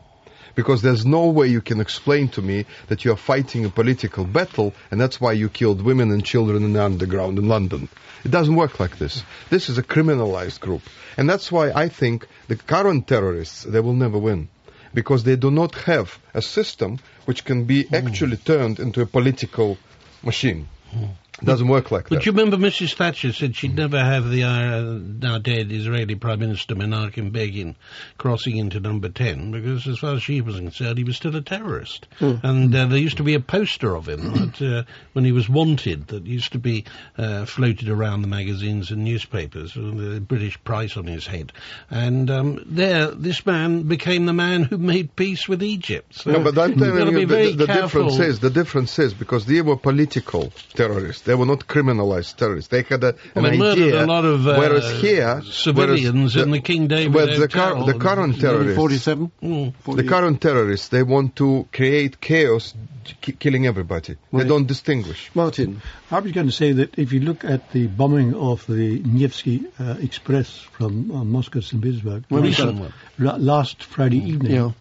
[0.55, 4.25] because there's no way you can explain to me that you are fighting a political
[4.25, 7.89] battle and that's why you killed women and children in the underground in London.
[8.23, 9.23] It doesn't work like this.
[9.49, 10.81] This is a criminalized group.
[11.17, 14.49] And that's why I think the current terrorists, they will never win.
[14.93, 17.95] Because they do not have a system which can be hmm.
[17.95, 19.77] actually turned into a political
[20.21, 20.67] machine.
[21.43, 22.15] It doesn't work like but that.
[22.17, 22.93] But you remember Mrs.
[22.93, 27.75] Thatcher said she'd never have the uh, now dead Israeli Prime Minister Menachem Begin
[28.17, 31.41] crossing into number 10 because, as far as she was concerned, he was still a
[31.41, 32.07] terrorist.
[32.19, 32.43] Mm.
[32.43, 35.49] And uh, there used to be a poster of him that, uh, when he was
[35.49, 36.85] wanted that used to be
[37.17, 41.51] uh, floated around the magazines and newspapers with the British price on his head.
[41.89, 46.15] And um, there, this man became the man who made peace with Egypt.
[46.15, 49.61] So no, but I'm telling you, the, the difference is the difference is because they
[49.61, 51.23] were political terrorists.
[51.34, 52.69] They were not criminalized terrorists.
[52.69, 54.05] They had a, an well, idea.
[54.05, 57.84] a lot of uh, whereas here, civilians whereas in the King David whereas the, car,
[57.88, 59.95] the current terrorists, 47, mm.
[59.95, 62.75] the current terrorists, they want to create chaos,
[63.39, 64.15] killing everybody.
[64.31, 64.43] Right.
[64.43, 65.31] They don't distinguish.
[65.34, 65.81] Martin,
[66.11, 69.65] I was going to say that if you look at the bombing of the Nevsky
[69.79, 71.81] uh, Express from uh, Moscow to St.
[71.81, 72.25] Petersburg,
[73.17, 74.71] last Friday evening, yeah.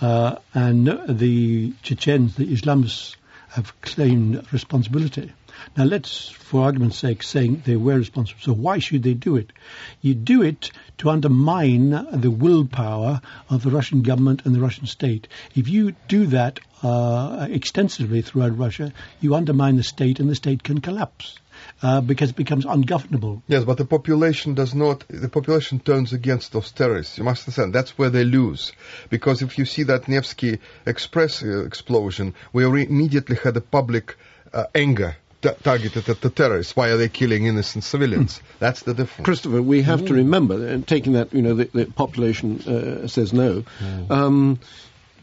[0.00, 3.16] Uh, and the Chechens, the Islamists,
[3.48, 5.32] have claimed responsibility.
[5.76, 8.40] Now let's, for argument's sake, say they were responsible.
[8.42, 9.52] So why should they do it?
[10.00, 15.28] You do it to undermine the willpower of the Russian government and the Russian state.
[15.54, 20.62] If you do that uh, extensively throughout Russia, you undermine the state and the state
[20.62, 21.38] can collapse.
[21.82, 23.42] Uh, because it becomes ungovernable.
[23.46, 25.04] Yes, but the population does not.
[25.08, 27.18] The population turns against those terrorists.
[27.18, 28.72] You must understand that's where they lose,
[29.10, 34.16] because if you see that Nevsky Express uh, explosion, we immediately had a public
[34.52, 36.76] uh, anger targeted at the terrorists.
[36.76, 38.38] Why are they killing innocent civilians?
[38.38, 38.44] Hmm.
[38.58, 39.24] That's the difference.
[39.24, 40.14] Christopher, we have to hmm.
[40.14, 44.12] remember, and taking that, you know, the, the population uh, says no, hmm.
[44.12, 44.60] um,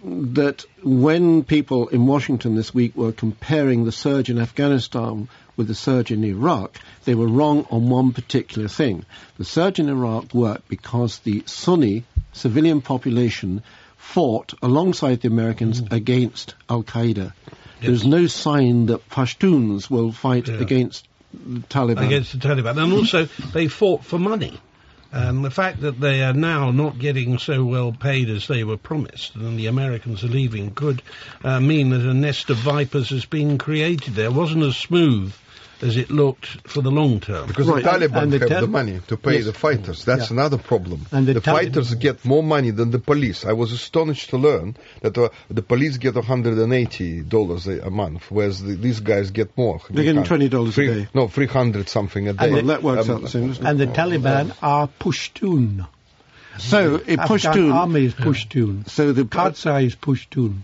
[0.04, 5.76] that when people in Washington this week were comparing the surge in Afghanistan with the
[5.76, 9.06] surge in Iraq, they were wrong on one particular thing.
[9.38, 13.64] The surge in Iraq worked because the Sunni civilian population
[13.98, 15.92] fought alongside the Americans Mm.
[15.92, 17.34] against Al Qaeda.
[17.82, 20.56] There's no sign that Pashtuns will fight Yeah.
[20.56, 22.06] against the Taliban.
[22.06, 24.60] against the Taliban, and also they fought for money.
[25.12, 28.78] And the fact that they are now not getting so well paid as they were
[28.78, 31.02] promised, and the Americans are leaving, could
[31.44, 34.26] uh, mean that a nest of vipers has been created there.
[34.26, 35.34] It wasn't as smooth
[35.82, 37.48] as it looked for the long term.
[37.48, 37.84] Because Right.
[37.84, 39.46] the Taliban And the have Tal- the money to pay Yes.
[39.46, 40.04] the fighters.
[40.06, 40.38] That's Yeah.
[40.38, 41.06] another problem.
[41.12, 43.46] And the the Tal- fighters get more money than the police.
[43.46, 48.24] I was astonished to learn that uh, the police get 180 dollars a a month,
[48.30, 49.80] whereas the, these guys get more.
[49.90, 51.08] They're getting $20 a day.
[51.14, 52.52] No, 300 something a day.
[52.52, 53.70] well, that works Um, out the same, doesn't it?
[53.70, 55.86] And the Taliban are Pushtun.
[56.58, 57.74] so it Afghan Pashtun.
[57.74, 58.90] army is Pushtun.
[58.90, 60.62] So the Karzai is Pushtun.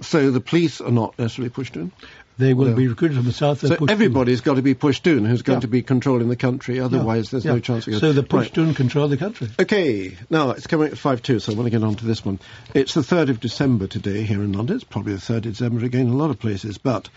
[0.00, 1.90] so the police are not necessarily Pashtun.
[2.36, 2.74] They will No.
[2.74, 3.60] be recruited from the south.
[3.60, 5.60] So everybody's got to be Pashtun who's going Yeah.
[5.60, 6.76] to be controlling the country.
[6.78, 6.86] Yeah.
[6.86, 7.52] Otherwise, there's Yeah.
[7.52, 7.94] no chance of.
[7.98, 8.52] So the Right.
[8.52, 9.48] Pushtun control the country.
[9.60, 12.24] Okay, now it's coming at 5 2, so I want to get on to this
[12.24, 12.40] one.
[12.74, 14.74] It's the 3rd of December today here in London.
[14.74, 17.08] It's probably the 3rd of December again in a lot of places, but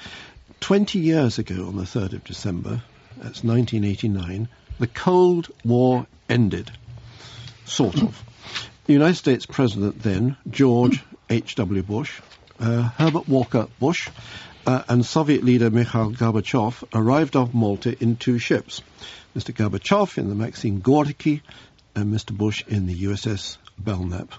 [0.60, 2.82] 20 years ago on the 3rd of December,
[3.18, 4.48] that's 1989,
[4.80, 6.70] the Cold War ended.
[7.66, 8.24] Sort of.
[8.86, 11.82] The United States President then, George H.W.
[11.84, 12.22] Bush,
[12.60, 14.10] uh, Herbert Walker Bush,
[14.68, 18.82] uh, and Soviet leader Mikhail Gorbachev arrived off Malta in two ships.
[19.34, 19.56] Mr.
[19.56, 21.42] Gorbachev in the Maxim Gorky
[21.96, 22.38] and Mr.
[22.38, 24.34] Bush in the USS Belknap.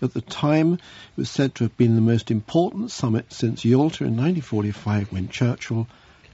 [0.00, 0.80] At the time, it
[1.16, 5.88] was said to have been the most important summit since Yalta in 1945 when Churchill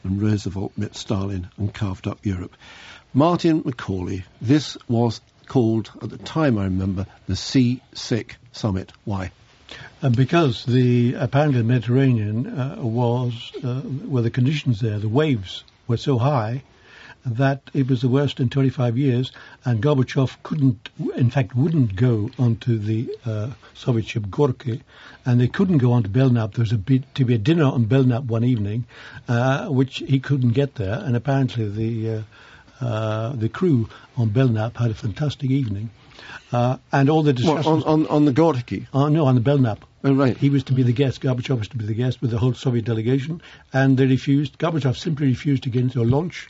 [0.04, 2.54] and Roosevelt met Stalin and carved up Europe.
[3.14, 8.92] Martin McCauley, this was called, at the time I remember, the Sea Sick Summit.
[9.04, 9.32] Why?
[10.02, 15.64] Uh, because the apparently the Mediterranean uh, was uh, were the conditions there, the waves
[15.86, 16.62] were so high
[17.26, 19.32] that it was the worst in 25 years,
[19.64, 24.82] and Gorbachev couldn't, in fact, wouldn't go onto the uh, Soviet ship Gorky,
[25.26, 26.54] and they couldn't go onto Belknap.
[26.54, 28.86] There was a bit, to be a dinner on Belknap one evening,
[29.26, 32.24] uh, which he couldn't get there, and apparently the
[32.80, 35.90] uh, the crew on Belknap had a fantastic evening,
[36.52, 37.84] uh, and all the What, discussions.
[37.84, 38.86] on, on, on the Gorky?
[38.92, 39.84] Oh no, on the Belknap.
[40.04, 40.36] Oh, right.
[40.36, 41.20] He was to be the guest.
[41.20, 43.42] Gorbachev was to be the guest with the whole Soviet delegation,
[43.72, 44.56] and they refused.
[44.58, 46.48] Gorbachev simply refused to get into a launch.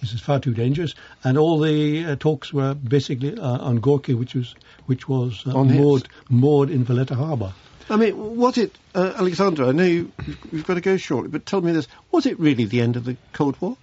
[0.00, 0.94] This is far too dangerous.
[1.24, 4.54] And all the uh, talks were basically uh, on Gorky, which was
[4.86, 7.52] which was uh, On his- moored moored in Valletta Harbour.
[7.90, 10.12] I mean, was it, uh, Alexandra, I know you,
[10.52, 13.04] you've got to go shortly, but tell me this, was it really the end of
[13.06, 13.78] the Cold War?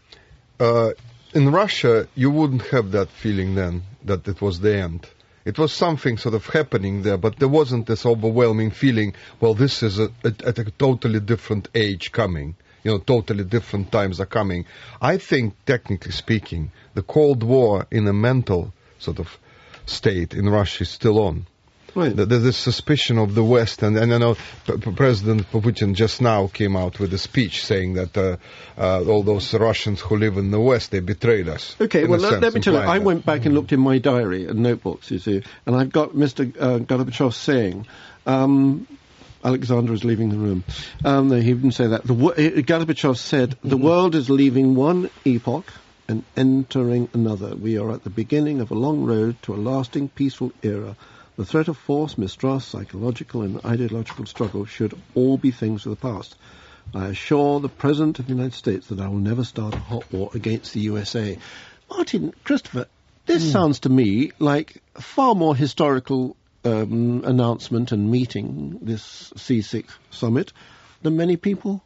[0.59, 0.91] uh,
[1.33, 5.07] in Russia, you wouldn't have that feeling then that it was the end.
[5.45, 9.13] It was something sort of happening there, but there wasn't this overwhelming feeling.
[9.39, 12.55] Well, this is a, a, at a totally different age coming.
[12.83, 14.65] You know, totally different times are coming.
[14.99, 19.37] I think, technically speaking, the Cold War in a mental sort of
[19.85, 21.45] state in Russia is still on.
[21.95, 22.13] Right.
[22.15, 24.35] Th- There's this suspicion of the West, and, and I know
[24.67, 28.35] P- President Putin just now came out with a speech saying that uh,
[28.77, 31.75] uh, all those Russians who live in the West they betrayed us.
[31.79, 33.97] Okay, well, let, sense, let me tell you, I went back and looked in my
[33.97, 36.53] diary and notebooks, you see, and I've got Mr.
[36.59, 37.87] Uh, Gorbachev saying,
[38.25, 38.87] um,
[39.43, 40.63] Alexander is leaving the room.
[41.05, 42.03] Um, no, he didn't say that.
[42.03, 45.71] The, uh, Gorbachev said, the world is leaving one epoch
[46.09, 47.55] and entering another.
[47.55, 50.95] We are at the beginning of a long road to a lasting peaceful era.
[51.37, 55.95] The threat of force, mistrust, psychological and ideological struggle should all be things of the
[55.97, 56.35] past.
[56.93, 60.11] I assure the President of the United States that I will never start a hot
[60.13, 61.37] war against the USA.
[61.89, 62.87] Martin, Christopher,
[63.25, 69.61] this sounds to me like a far more historical um, announcement and meeting, this Sea
[69.61, 70.53] Sick summit,
[71.01, 71.83] than many people.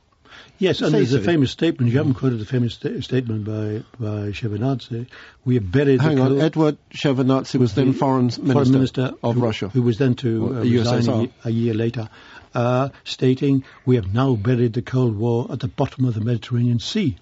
[0.57, 1.91] Yes, and there's a famous statement.
[1.91, 5.07] You haven't quoted the famous sta- statement by by Shevardnadze.
[5.45, 6.01] We have buried.
[6.01, 9.69] Hang the on, Edward Shevardnadze was then foreign minister, foreign minister of who, Russia.
[9.69, 12.09] who was then to uh, resign a, a year later,
[12.53, 16.79] uh, stating, "We have now buried the Cold War at the bottom of the Mediterranean
[16.79, 17.17] Sea."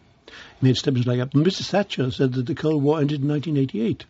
[0.61, 1.31] Made statements like that.
[1.31, 1.69] Mrs.
[1.69, 4.05] Thatcher said that the Cold War ended in 1988.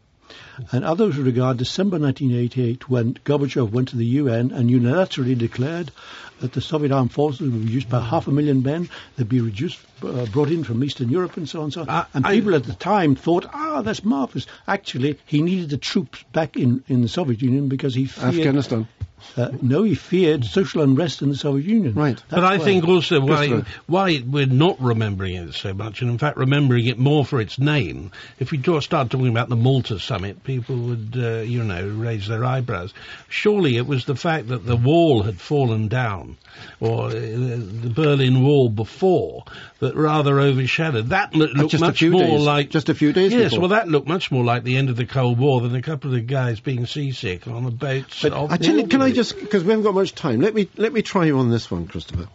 [0.71, 5.91] And others regard December 1988 when Gorbachev went to the UN and unilaterally declared
[6.39, 8.89] that the Soviet armed forces would be reduced by half a million men.
[9.15, 11.89] They'd be reduced, uh, brought in from Eastern Europe and so on and so on.
[11.89, 14.45] I- and I- people at the time thought, ah, that's marvelous.
[14.67, 18.35] Actually, he needed the troops back in, in the Soviet Union because he feared...
[18.35, 18.87] Afghanistan.
[19.35, 21.93] Uh, no, he feared social unrest in the Soviet Union.
[21.95, 22.21] Right.
[22.29, 26.17] But I why- think also why why we're not remembering it so much, and in
[26.17, 28.11] fact remembering it more for its name.
[28.39, 32.43] If we start talking about the Malta summit, people would, uh, you know, raise their
[32.45, 32.93] eyebrows.
[33.27, 36.37] Surely it was the fact that the wall had fallen down,
[36.79, 39.43] or uh, the Berlin Wall before,
[39.79, 41.09] that rather overshadowed.
[41.09, 43.45] That lo- looked just a much few more days- like just a few days Yes,
[43.51, 43.61] before.
[43.61, 46.13] well, that looked much more like the end of the Cold War than a couple
[46.13, 48.05] of guys being seasick on a boat.
[48.21, 50.41] But off I tell you, can I I just because we haven't got much time?
[50.41, 52.27] Let me let me try you on this one, Christopher.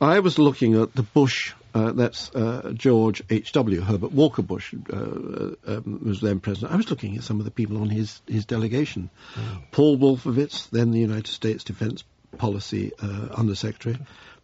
[0.00, 1.54] I was looking at the Bush.
[1.72, 3.52] Uh, that's uh, George H.
[3.52, 3.80] W.
[3.80, 6.72] Herbert Walker Bush uh, um, was then president.
[6.72, 9.08] I was looking at some of the people on his his delegation.
[9.34, 9.62] Mm.
[9.70, 12.02] Paul Wolfowitz, then the United States Defense
[12.36, 13.98] Policy uh, Undersecretary.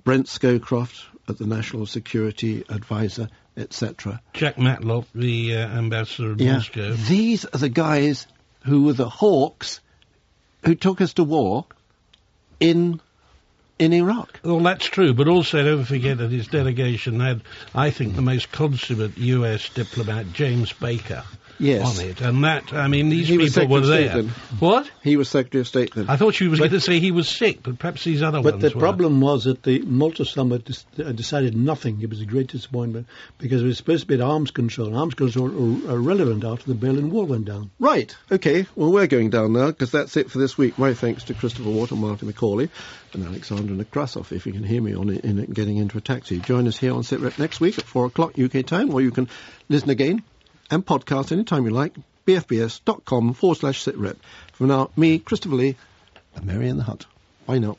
[0.05, 4.22] Brent Scowcroft at the National Security Advisor, etc.
[4.33, 6.55] Jack Matlock, the uh, ambassador of yeah.
[6.55, 6.93] Moscow.
[6.93, 8.29] These are the guys
[8.64, 9.81] who were the hawks
[10.67, 11.64] who took us to war
[12.61, 13.01] in
[13.79, 14.41] in Iraq.
[14.43, 17.43] Well, that's true, but also don't forget that his delegation had,
[17.75, 19.69] I think, the most consummate U.S.
[19.69, 21.25] diplomat, James Baker
[21.59, 21.99] yes.
[21.99, 22.21] on it.
[22.21, 24.09] And that, I mean, these he people were there.
[24.09, 24.29] Then.
[24.59, 24.91] What?
[25.03, 26.09] He was Secretary of State then.
[26.09, 28.55] I thought she was going to say he was sick, but perhaps these other but
[28.55, 28.81] ones But the were.
[28.81, 32.01] problem was that the Malta summit uh, decided nothing.
[32.01, 33.07] It was a great disappointment
[33.39, 34.97] because it was supposed to be at arms control.
[34.97, 35.49] Arms control
[35.89, 37.71] are irrelevant after the Berlin Wall went down.
[37.79, 38.15] Right.
[38.31, 38.67] Okay.
[38.75, 40.79] Well, we're going down now because that's it for this week.
[40.79, 42.69] My thanks to Christopher Walker, and Martin McCauley
[43.13, 46.39] and Alexander Nekrasov, if you can hear me on it, in getting into a taxi.
[46.39, 49.29] Join us here on SITREP next week at 4 o'clock UK time, or you can
[49.69, 50.23] listen again
[50.71, 51.95] and podcast anytime you like
[52.27, 54.17] bfbs.com forward slash sitrep.
[54.53, 55.77] For now, me, Christopher Lee,
[56.35, 57.07] and Mary in the Hut.
[57.47, 57.79] Bye now.